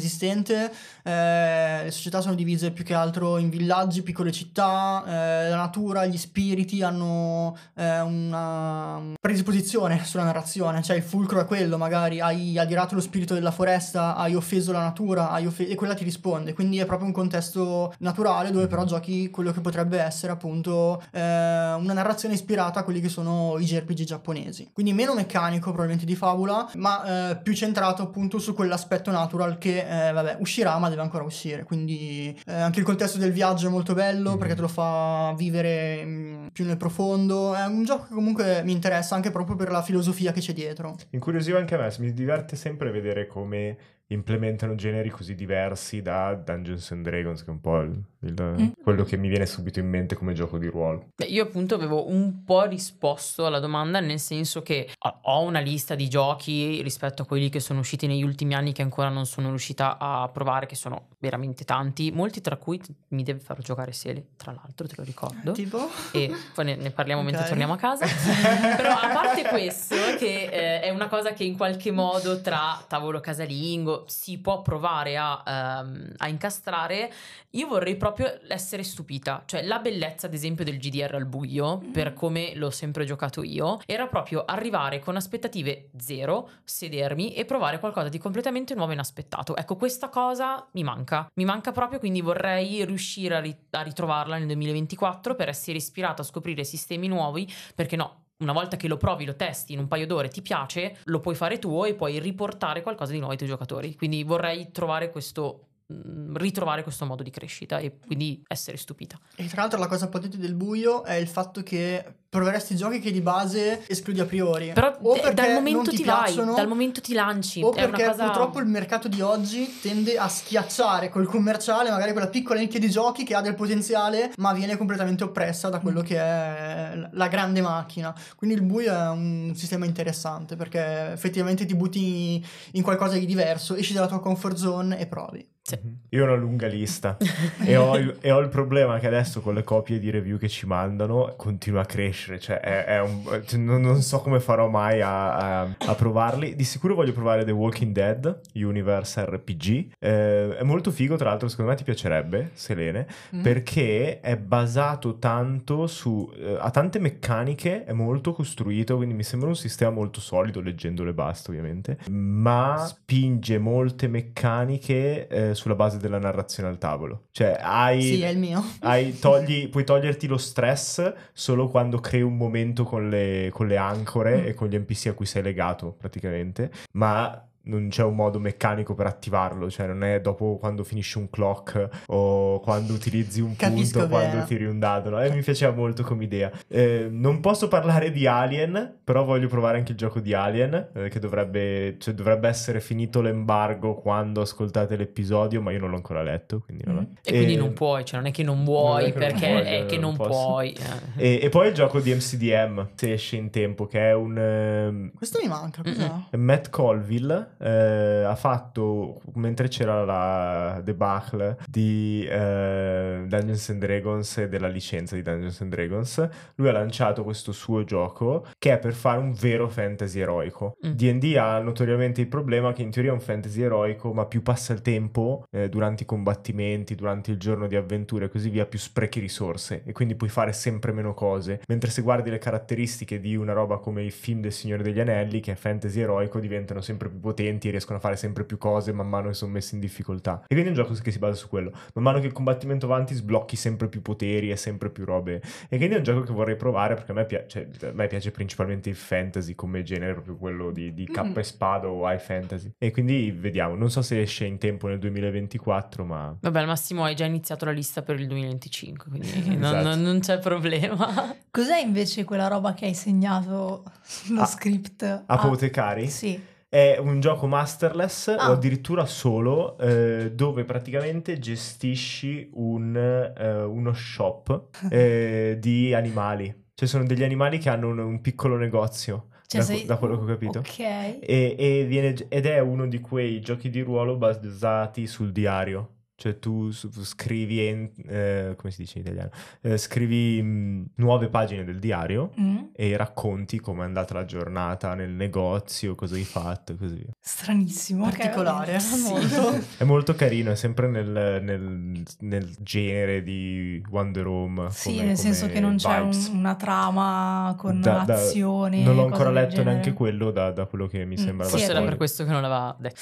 [1.03, 6.07] eh, le società sono divise più che altro in villaggi, piccole città, eh, la natura,
[6.07, 12.21] gli spiriti hanno eh, una predisposizione sulla narrazione, cioè il fulcro è quello, magari.
[12.21, 16.05] Hai adirato lo spirito della foresta, hai offeso la natura, hai offe- e quella ti
[16.05, 21.03] risponde, quindi è proprio un contesto naturale dove però giochi quello che potrebbe essere appunto
[21.13, 24.71] eh, una narrazione ispirata a quelli che sono i JRPG giapponesi.
[24.73, 29.86] Quindi meno meccanico probabilmente di fabula, ma eh, più centrato appunto su quell'aspetto natural che
[29.89, 31.65] eh, vabbè uscirà ma deve ancora uscire.
[31.65, 34.39] Quindi eh, anche il contesto del viaggio è molto bello Mhm.
[34.39, 37.55] perché te lo fa vivere mm, più nel profondo.
[37.55, 40.97] È un gioco che comunque mi interessa anche proprio per la filosofia che c'è dietro.
[41.11, 43.77] Incuriosiva anche a me, mi diverte sempre vedere come
[44.09, 48.69] implementano generi così diversi da Dungeons and Dragons, che è un po' il- il- Mm.
[48.83, 51.09] quello che mi viene subito in mente come gioco di ruolo.
[51.17, 54.89] Beh, io appunto avevo un po' risposto alla domanda nel senso che
[55.23, 58.83] ho- una lista di giochi rispetto a quelli che sono usciti negli ultimi anni che
[58.83, 63.41] ancora non sono riuscita a provare, che sono veramente tanti, molti tra cui mi deve
[63.41, 65.53] far giocare Sele, tra l'altro te lo ricordo.
[65.53, 65.89] Tipo?
[66.13, 67.49] E poi ne, ne parliamo mentre Ok.
[67.49, 68.05] torniamo a casa.
[68.77, 73.21] Però a parte questo, che eh, è una cosa che in qualche modo tra tavolo
[73.21, 77.13] casalingo si può provare a, ehm, a incastrare,
[77.51, 79.43] io vorrei proprio essere stupita.
[79.47, 83.79] Cioè la bellezza ad esempio del GDR al buio, per come l'ho sempre giocato io,
[83.87, 89.57] era proprio arrivare con aspettative zero, sedermi e provare qualcosa di completamente nuovo e inaspettato.
[89.57, 91.27] Ecco, questa cosa mi manca.
[91.35, 96.23] Mi manca proprio, quindi vorrei riuscire a, ri- a ritrovarla nel 2024 per essere ispirato
[96.23, 98.25] a scoprire sistemi nuovi, perché no.
[98.39, 101.35] Una volta che lo provi, lo testi in un paio d'ore, ti piace, lo puoi
[101.35, 103.95] fare tuo e puoi riportare qualcosa di nuovo ai tuoi giocatori.
[103.97, 109.19] Quindi vorrei trovare questo, mh, ritrovare questo modo di crescita e quindi essere stupita.
[109.37, 112.05] E tra l'altro la cosa potente del buio è il fatto che
[112.37, 114.73] proveresti giochi che di base escludi a priori.
[114.73, 117.63] Però o perché dal non momento ti, ti, vai, dal momento ti lanci.
[117.63, 118.25] o è una perché cosa...
[118.25, 122.91] purtroppo il mercato di oggi tende a schiacciare col commerciale magari quella piccola nicchia di
[122.91, 125.83] giochi che ha del potenziale ma viene completamente oppressa da Mm.
[125.83, 128.15] quello che è la grande macchina.
[128.37, 133.75] Quindi il buio è un sistema interessante perché effettivamente ti butti in qualcosa di diverso,
[133.75, 135.47] esci dalla tua comfort zone e provi.
[135.63, 135.77] Sì.
[136.11, 137.17] Io ho una lunga lista
[137.65, 140.49] e, ho il, e ho il problema che adesso con le copie di review che
[140.49, 144.69] ci mandano continua a crescere, cioè, è, è un- cioè, non, non so come farò
[144.69, 146.55] mai a, a- a provarli.
[146.57, 151.49] Di sicuro voglio provare The Walking Dead Universe RPG, Eh, è molto figo, tra l'altro
[151.49, 153.43] secondo me ti piacerebbe, Selene, Mm.
[153.43, 156.31] perché è basato tanto su...
[156.37, 161.13] eh, ha tante meccaniche, è molto costruito, quindi mi sembra un sistema molto solido, leggendole
[161.13, 167.25] basta ovviamente, ma spinge molte meccaniche eh, sulla base della narrazione al tavolo.
[167.31, 168.03] Cioè hai...
[168.03, 168.63] Sì, è il mio.
[168.81, 173.77] hai- togli- puoi toglierti lo stress solo quando crei un momento con le, con le
[173.77, 174.47] ancore Mm.
[174.47, 178.95] e con gli NPC a cui sei legato praticamente, ma non c'è un modo meccanico
[178.95, 183.99] per attivarlo, cioè non è dopo quando finisci un clock o quando utilizzi un Capisco
[184.01, 184.45] punto, quando bene.
[184.47, 185.23] tiri un dado, no?
[185.23, 186.51] E mi piaceva molto come idea.
[186.69, 191.09] Eh, non posso parlare di Alien, però voglio provare anche il gioco di Alien, eh,
[191.09, 196.23] che dovrebbe, cioè, dovrebbe essere finito l'embargo quando ascoltate l'episodio, ma io non l'ho ancora
[196.23, 197.01] letto, quindi vabbè.
[197.01, 197.13] Mm.
[197.23, 199.29] E quindi Eh, non puoi, cioè non è che non non vuoi, è che non
[199.29, 200.73] perché voglio, è che non non puoi.
[201.17, 201.35] eh.
[201.35, 204.39] E, e poi il gioco di MCDM, se esce in tempo, che è un...
[204.39, 206.11] ehm, Questo mi manca, cos'è?
[206.37, 214.49] Matt Colville eh, ha fatto, mentre c'era la debacle di eh, Dungeons and Dragons e
[214.49, 218.93] della licenza di Dungeons and Dragons, lui ha lanciato questo suo gioco che è per
[218.93, 220.77] fare un vero fantasy eroico.
[220.87, 220.91] Mm.
[220.93, 224.73] D&D ha notoriamente il problema che in teoria è un fantasy eroico, ma più passa
[224.73, 228.79] il tempo eh, durante i combattimenti, durante il giorno di avventure e così via, più
[228.79, 231.61] sprechi risorse e quindi puoi fare sempre meno cose.
[231.69, 235.41] Mentre se guardi le caratteristiche di una roba come i film del Signore degli Anelli,
[235.41, 238.93] che è fantasy eroico, diventano sempre più potenti e riescono a fare sempre più cose
[238.93, 240.41] man mano che sono messi in difficoltà.
[240.43, 241.71] E quindi è un gioco che si basa su quello.
[241.95, 245.41] Man mano che il combattimento avanti sblocchi sempre più poteri e sempre più robe.
[245.69, 248.07] E quindi è un gioco che vorrei provare perché a me, pia- cioè, a me
[248.07, 251.39] piace principalmente il fantasy come genere, proprio quello di, di cappa Mm.
[251.39, 252.71] e spada o high fantasy.
[252.79, 253.75] E quindi vediamo.
[253.75, 256.37] Non so se esce in tempo nel 2024, ma...
[256.41, 259.89] Vabbè, al massimo hai già iniziato la lista per il 2025, quindi non, Esatto.
[259.89, 261.35] non- non c'è problema.
[261.51, 265.03] Cos'è invece quella roba che hai segnato sullo Ah, script?
[265.03, 266.09] Ah, Apotecari?
[266.09, 266.41] Sì.
[266.77, 268.51] È un gioco masterless Ah.
[268.51, 276.55] o addirittura solo eh, dove praticamente gestisci un, eh, uno shop eh, di animali.
[276.75, 280.19] Cioè sono degli animali che hanno un, un piccolo negozio, Cioè, da, sei- da quello
[280.19, 280.59] che ho capito.
[280.59, 280.79] Ok.
[280.81, 281.19] E,
[281.59, 285.93] e viene- ed è uno di quei giochi di ruolo basati sul diario.
[286.19, 289.31] Cioè tu scrivi, en- eh, come si dice in italiano?
[289.61, 294.95] Eh, scrivi mh, nuove pagine del diario Mm, e racconti come è andata la giornata
[294.95, 297.13] nel negozio, cosa hai fatto e così via.
[297.21, 298.05] Stranissimo.
[298.05, 299.03] Particolare, bene.
[299.03, 299.65] molto.
[299.77, 304.71] È molto carino, è sempre nel, nel- nel genere di Wonder Home.
[304.71, 306.29] Sì, come- nel senso come che non c'è un- vibes.
[306.29, 308.83] una trama con Da- da- azione.
[308.83, 311.45] Non l'ho ancora letto neanche quello da, da quello che mi Mm, sembra.
[311.45, 313.01] sì, Forse è era per questo che non l'aveva detto.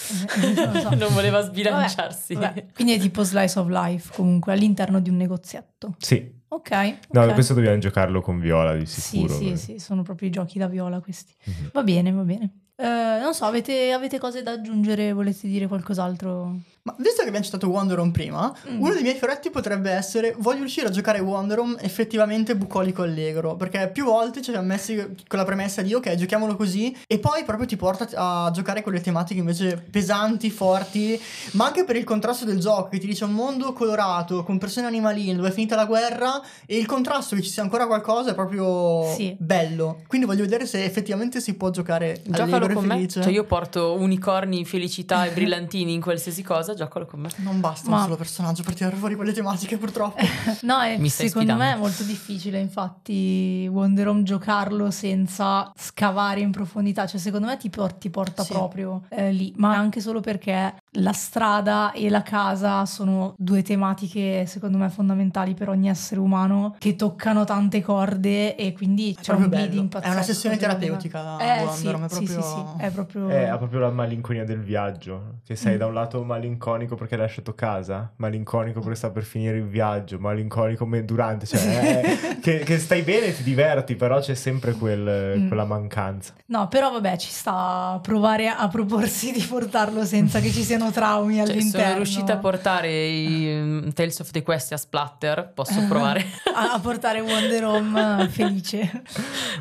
[0.56, 0.88] Non lo so.
[0.98, 2.34] non voleva sbilanciarsi.
[2.34, 2.66] Vabbè, vabbè.
[2.74, 5.94] Quindi è tipo slice of life comunque all'interno di un negozietto.
[5.98, 6.70] Sì, Ok.
[7.10, 7.34] no, ok.
[7.34, 9.34] questo dobbiamo giocarlo con Viola di Sì, sicuro.
[9.34, 11.34] sì, perché- sì, sono proprio i giochi da viola questi.
[11.44, 11.70] Mhm.
[11.72, 12.58] Va bene, va bene.
[12.76, 15.12] Eh, non so, avete, avete cose da aggiungere?
[15.12, 16.58] Volete dire qualcos'altro?
[16.86, 18.78] Ma visto che abbiamo citato Wonder Home prima, Mm.
[18.82, 23.56] uno dei miei fioretti potrebbe essere voglio riuscire a giocare Wonder Home effettivamente bucolico allegro,
[23.56, 24.94] perché più volte ci siamo messi
[25.26, 28.92] con la premessa di ok, giochiamolo così e poi proprio ti porta a giocare con
[28.92, 31.18] le tematiche invece pesanti, forti,
[31.52, 34.86] ma anche per il contrasto del gioco che ti dice un mondo colorato con persone
[34.86, 38.34] animaline dove è finita la guerra e il contrasto che ci sia ancora qualcosa è
[38.34, 39.34] proprio Sì.
[39.38, 40.02] bello.
[40.06, 42.94] Quindi voglio vedere se effettivamente si può giocare Giocalo allegro e con me.
[42.96, 43.22] felice.
[43.22, 47.28] Cioè, io porto unicorni, felicità e brillantini in qualsiasi cosa, giocalo con me.
[47.38, 50.16] Non basta Ma- un solo personaggio per tirare fuori quelle tematiche, purtroppo.
[50.62, 51.64] No, è- secondo me sfidando.
[51.64, 57.06] è molto difficile, infatti, Wonder Home giocarlo senza scavare in profondità.
[57.06, 58.52] Cioè, secondo me ti, por- ti porta Sì.
[58.52, 64.46] proprio eh, lì, ma anche solo perché la strada e la casa sono due tematiche,
[64.46, 69.32] secondo me, fondamentali per ogni essere umano che toccano tante corde e quindi È c'è
[69.32, 69.88] un proprio bleeding bello.
[69.88, 70.12] È pazzesco.
[70.14, 70.60] una sessione me.
[70.60, 73.28] terapeutica, Eh, Wonder sì, Home, è sì, sì, proprio- sì, è proprio...
[73.30, 75.40] Eh, ha proprio la malinconia del viaggio.
[75.44, 75.78] Che sei Mm.
[75.78, 76.62] da un lato malinconico
[76.96, 81.46] perché hai lasciato casa, malinconico perché sta per finire il viaggio, malinconico durante.
[81.46, 85.46] Cioè, eh, che, che stai bene e ti diverti, però c'è sempre quel- Mm.
[85.48, 86.32] quella mancanza.
[86.46, 90.90] No, però vabbè, ci sta a provare a proporsi di portarlo senza che ci siano
[90.90, 91.84] traumi Cioè, all'interno.
[91.86, 95.50] sono riuscita a portare i mm, Tales of the Quest a splatter.
[95.54, 96.24] Posso provare?
[96.54, 99.02] a, a portare Wonder Home felice.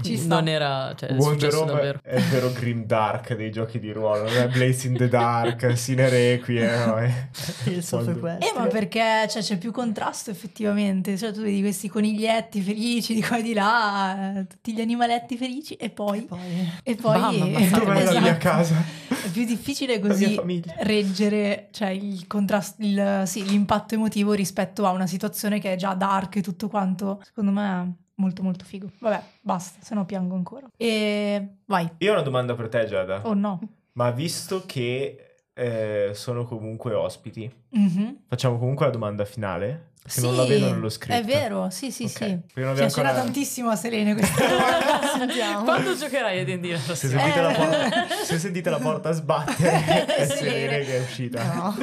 [0.02, 0.36] Ci sta.
[0.36, 0.94] non era.
[0.96, 2.00] Cioè, è Wonder Home davvero.
[2.04, 5.78] è il vero grim dark dei giochi di ruolo, non è Blaze in the Dark,
[5.78, 6.93] Sine Requiem.
[6.96, 8.44] No, è- of the Wonder- Quest.
[8.44, 11.18] Eh, ma perché cioè, c'è più contrasto effettivamente.
[11.18, 15.38] Cioè, tu vedi questi coniglietti felici di qua e di là, eh, tutti gli animaletti
[15.38, 16.22] felici, e E poi.
[16.24, 16.72] poi...
[16.84, 17.60] E poi Mamma, la
[18.00, 18.20] Esatto.
[18.22, 18.76] mia casa?
[19.08, 20.40] È più difficile La così
[20.80, 25.94] reggere cioè, il contrasto, il- sì, l'impatto emotivo rispetto a una situazione che è già
[25.94, 27.22] dark e tutto quanto.
[27.24, 28.90] Secondo me è molto molto figo.
[29.00, 30.68] Vabbè, basta, se no piango ancora.
[30.78, 31.90] E vai.
[32.00, 33.22] Io ho una domanda per te, Giada.
[33.24, 33.60] Oh no.
[33.94, 38.18] Ma visto che eh, sono comunque ospiti, Mhm.
[38.28, 39.92] facciamo comunque la domanda finale?
[40.04, 41.14] Che non Sì, la vedo nello scritto.
[41.18, 42.26] È vero, sì, sì, Ok, sì.
[42.56, 45.62] non Piacerà ancora- tantissimo a Selene questa domanda.
[45.64, 47.22] Quando giocherai a D&D la Se prossima?
[47.22, 47.56] sentite, la Eh.
[47.56, 50.26] porta, se sentite la porta sbattere, è.
[50.26, 51.54] Selene che è uscita.
[51.54, 51.78] No.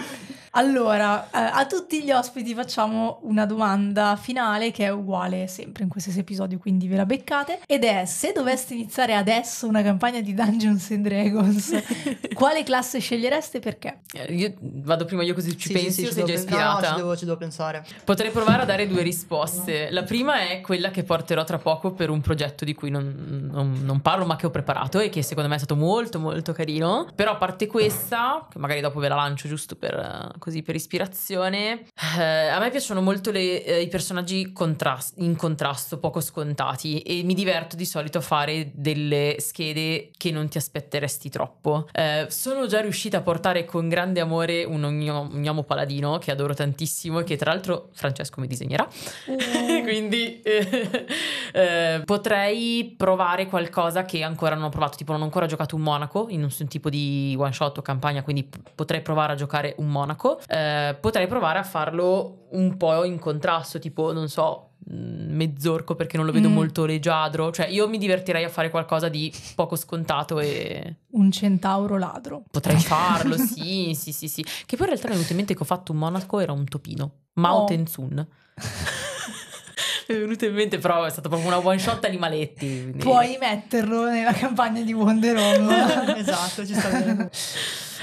[0.53, 5.89] Allora, eh, a tutti gli ospiti facciamo una domanda finale che è uguale sempre in
[5.89, 7.61] qualsiasi episodio, quindi ve la beccate.
[7.67, 11.83] Ed è: se doveste iniziare adesso una campagna di Dungeons and Dragons,
[12.35, 14.01] quale classe scegliereste e perché?
[14.13, 16.51] Eh, Io vado prima io così ci Sì, pensi, sì, ci sei già devo pen-
[16.51, 16.89] no, no, ispirata.
[16.89, 17.85] ci devo, ci devo pensare.
[18.05, 19.91] Potrei provare a dare due risposte.
[19.93, 23.83] La prima è quella che porterò tra poco per un progetto di cui non, non-
[23.85, 27.07] non parlo, ma che ho preparato e che secondo me è stato molto, molto carino.
[27.15, 30.75] Però a parte questa, che magari dopo ve la lancio giusto per, eh, così per
[30.75, 31.85] ispirazione,
[32.19, 37.23] eh, a me piacciono molto le- eh, i personaggi contrast- in contrasto, poco scontati, e
[37.23, 41.87] mi diverto di solito a fare delle schede che non ti aspetteresti troppo.
[41.93, 47.21] Eh, sono già riuscita a portare con grande amore un gnomo paladino che adoro tantissimo
[47.21, 48.89] e che tra l'altro Francesco mi disegnerà.
[49.85, 51.07] Quindi eh,
[51.53, 54.97] eh, potrei provare qualcosa che ancora non ho provato.
[54.97, 58.23] Tipo, non ho ancora giocato un monaco in nessun tipo di one shot o campagna.
[58.23, 60.30] Quindi p- potrei provare a giocare un monaco.
[60.47, 64.67] Eh, potrei provare a farlo un po' in contrasto, tipo, non so.
[64.83, 66.53] mh, Mezzorco perché non lo vedo Mm.
[66.55, 67.51] molto leggiadro.
[67.53, 72.43] Cioè, io mi divertirei a fare qualcosa di poco scontato e Un centauro ladro.
[72.51, 73.37] potrei farlo.
[73.37, 74.43] sì, sì, sì, sì.
[74.43, 76.53] Che poi in realtà mi è venuto in mente che ho fatto un monaco, era
[76.53, 77.11] un topino.
[77.35, 77.65] Mao Oh.
[77.67, 78.27] Tenzun.
[80.09, 82.67] Mi è venuto in mente, però è stata proprio una one shot animaletti.
[82.67, 86.17] quindi- Puoi metterlo nella campagna di Wonder Home.
[86.19, 87.31] esatto, ci sta bene.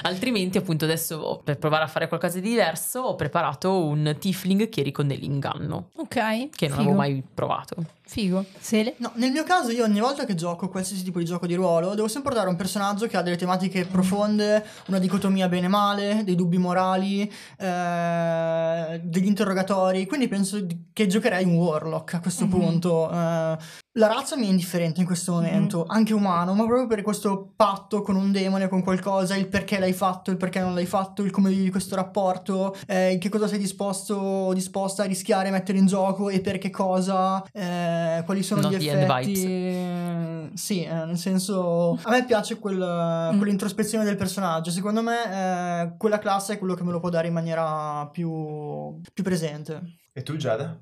[0.03, 4.81] Altrimenti, appunto, adesso per provare a fare qualcosa di diverso, ho preparato un tiefling che
[4.81, 6.49] riconde l'inganno, ok.
[6.49, 6.81] che non figo.
[6.81, 7.75] avevo mai provato.
[8.07, 8.45] Figo.
[8.57, 8.93] Sele?
[8.99, 11.93] No, nel mio caso io ogni volta che gioco qualsiasi tipo di gioco di ruolo
[11.93, 16.57] devo sempre portare un personaggio che ha delle tematiche profonde, una dicotomia bene-male, dei dubbi
[16.57, 22.49] morali, eh, degli interrogatori, quindi penso che giocherei un warlock a questo Mhm.
[22.49, 23.11] punto.
[23.11, 23.57] Eh,
[23.97, 28.01] la razza mi è indifferente in questo momento, anche umano, ma proprio per questo patto
[28.01, 31.31] con un demone, con qualcosa, il perché l'hai fatto, il perché non l'hai fatto, il
[31.31, 35.87] come vivi questo rapporto, eh, che cosa sei disposto o disposta a rischiare, mettere in
[35.87, 39.43] gioco e per che cosa, eh, quali sono Not gli effetti.
[39.45, 43.37] eh, Sì, eh, nel senso, a me piace quel- Mm.
[43.37, 44.69] quell'introspezione del personaggio.
[44.71, 48.99] Secondo me, eh, quella classe è quello che me lo può dare in maniera più,
[49.13, 49.81] più presente.
[50.13, 50.79] E tu Giada?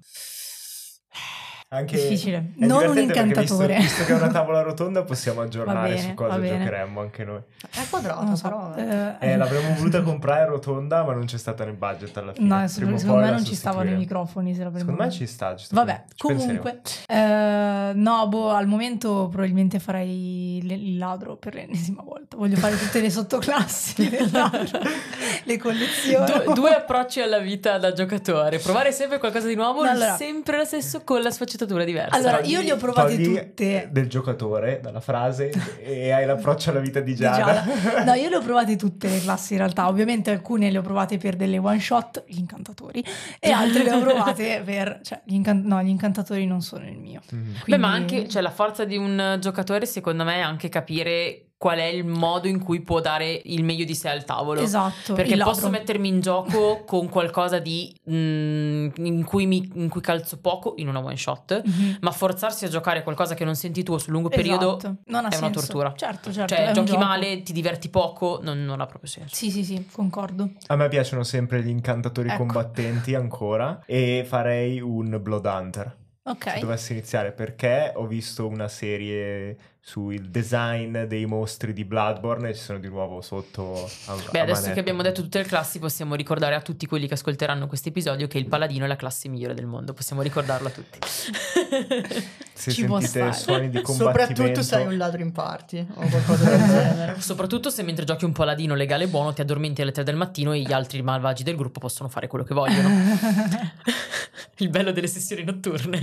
[1.75, 1.95] Anche...
[1.97, 2.51] Difficile.
[2.59, 3.75] è Non un incantatore.
[3.75, 7.39] Visto, visto che è una tavola rotonda possiamo aggiornare bene, su cosa giocheremmo anche noi.
[7.69, 8.43] È quadrata, lo so.
[8.43, 8.73] però.
[8.75, 9.15] eh.
[9.19, 12.47] eh, Eh, l'avremmo voluta comprare rotonda ma non c'è stata nel budget alla fine.
[12.47, 14.53] No, secondo, secondo me non ci stavano i microfoni.
[14.53, 15.55] Se l'avremmo- Secondo me ci sta.
[15.55, 21.35] Ci sta Vabbè, ci comunque, eh, no, boh, al momento probabilmente farei le- il ladro
[21.35, 22.37] per l'ennesima volta.
[22.37, 24.79] Voglio fare tutte le sottoclassi del ladro,
[25.43, 26.25] le collezioni.
[26.45, 28.59] Du- due approcci alla vita da giocatore.
[28.59, 32.15] Provare sempre qualcosa di nuovo, No, allora- sempre lo stesso con la sfaccettatura diversa.
[32.17, 33.87] Allora, io le ho provate togli tutte.
[33.91, 35.51] Del giocatore, dalla frase,
[35.81, 37.63] e hai l'approccio alla vita di Di Giada.
[37.65, 38.03] Giada.
[38.03, 39.87] No, io le ho provate tutte le classi in realtà.
[39.87, 43.03] Ovviamente alcune le ho provate per delle one shot, gli incantatori,
[43.39, 44.99] e altre le ho provate per.
[45.03, 47.21] cioè, gli, incan- no, gli incantatori non sono il mio.
[47.31, 47.53] Mhm.
[47.65, 51.44] Beh, ma Quindi- anche, cioè, la forza di un giocatore, secondo me, è anche capire
[51.57, 54.59] qual è il modo in cui può dare il meglio di sé al tavolo.
[54.61, 55.13] Esatto.
[55.13, 60.37] Perché posso mettermi in gioco con qualcosa di mm, in, cui mi, in cui calzo
[60.39, 61.97] poco in una one shot, Mhm.
[62.01, 64.95] ma forzarsi a giocare qualcosa che non senti tuo sul lungo periodo Esatto.
[65.05, 65.59] Non ha è una senso.
[65.61, 65.93] tortura.
[65.95, 66.53] Certo, certo.
[66.53, 69.33] Cioè, giochi male, ti diverti poco, non, non ha proprio senso.
[69.33, 70.49] Sì, sì, sì, concordo.
[70.67, 72.37] A me piacciono sempre gli incantatori Ecco.
[72.39, 75.95] combattenti ancora e farei un Blood Hunter.
[76.25, 76.59] Se Ok.
[76.59, 79.55] dovessi iniziare perché ho visto una serie
[79.87, 84.41] sul design dei mostri di Bloodborne e ci sono di nuovo sotto a, Beh, a
[84.41, 84.73] adesso manetta.
[84.73, 88.25] che abbiamo detto tutte le classi, possiamo ricordare a tutti quelli che ascolteranno questo episodio
[88.25, 89.93] che il paladino è la classe migliore del mondo.
[89.93, 90.97] Possiamo ricordarlo a tutti.
[92.51, 96.49] se ci può sentite suoni di combattimento Soprattutto sei un ladro in party o qualcosa
[96.49, 97.21] del genere.
[97.21, 100.51] Soprattutto se mentre giochi un paladino legale e buono ti addormenti alle 3 del mattino
[100.51, 102.89] e gli altri malvagi del gruppo possono fare quello che vogliono.
[104.57, 105.99] Il bello delle sessioni notturne.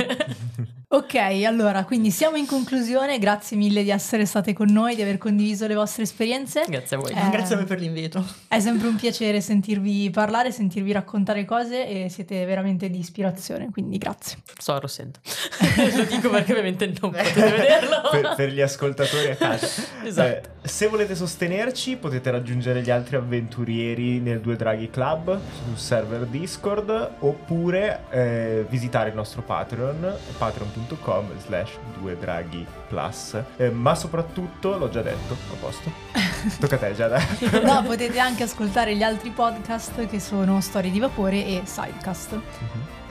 [0.89, 1.15] ok,
[1.47, 3.19] allora, quindi siamo in conclusione.
[3.19, 6.65] Grazie mille di essere state con noi, di aver condiviso le vostre esperienze.
[6.69, 7.13] Grazie a voi.
[7.13, 7.31] Eh.
[7.31, 8.25] Grazie a voi per l'invito.
[8.49, 13.97] È sempre un piacere sentirvi parlare, sentirvi raccontare cose e siete veramente di ispirazione, quindi
[13.97, 14.39] grazie.
[14.59, 15.21] So, lo sento.
[15.97, 18.09] lo dico perché ovviamente non potete vederlo.
[18.11, 19.91] per, per gli ascoltatori a casa.
[20.03, 20.49] Esatto.
[20.63, 26.27] Eh, se volete sostenerci potete raggiungere gli altri avventurieri nel Due Draghi Club sul server
[26.27, 34.77] Discord oppure eh, visitare il nostro Patreon patreon.com slash Due Draghi Plus Eh, ma soprattutto
[34.77, 35.93] l'ho già detto a posto
[36.59, 37.21] tocca a te Giada
[37.63, 42.41] No, potete anche ascoltare gli altri podcast che sono Storie di Vapore e Sidecast.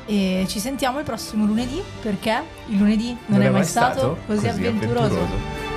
[0.06, 5.71] E ci sentiamo il prossimo lunedì perché il lunedì non, è mai stato, così avventuroso.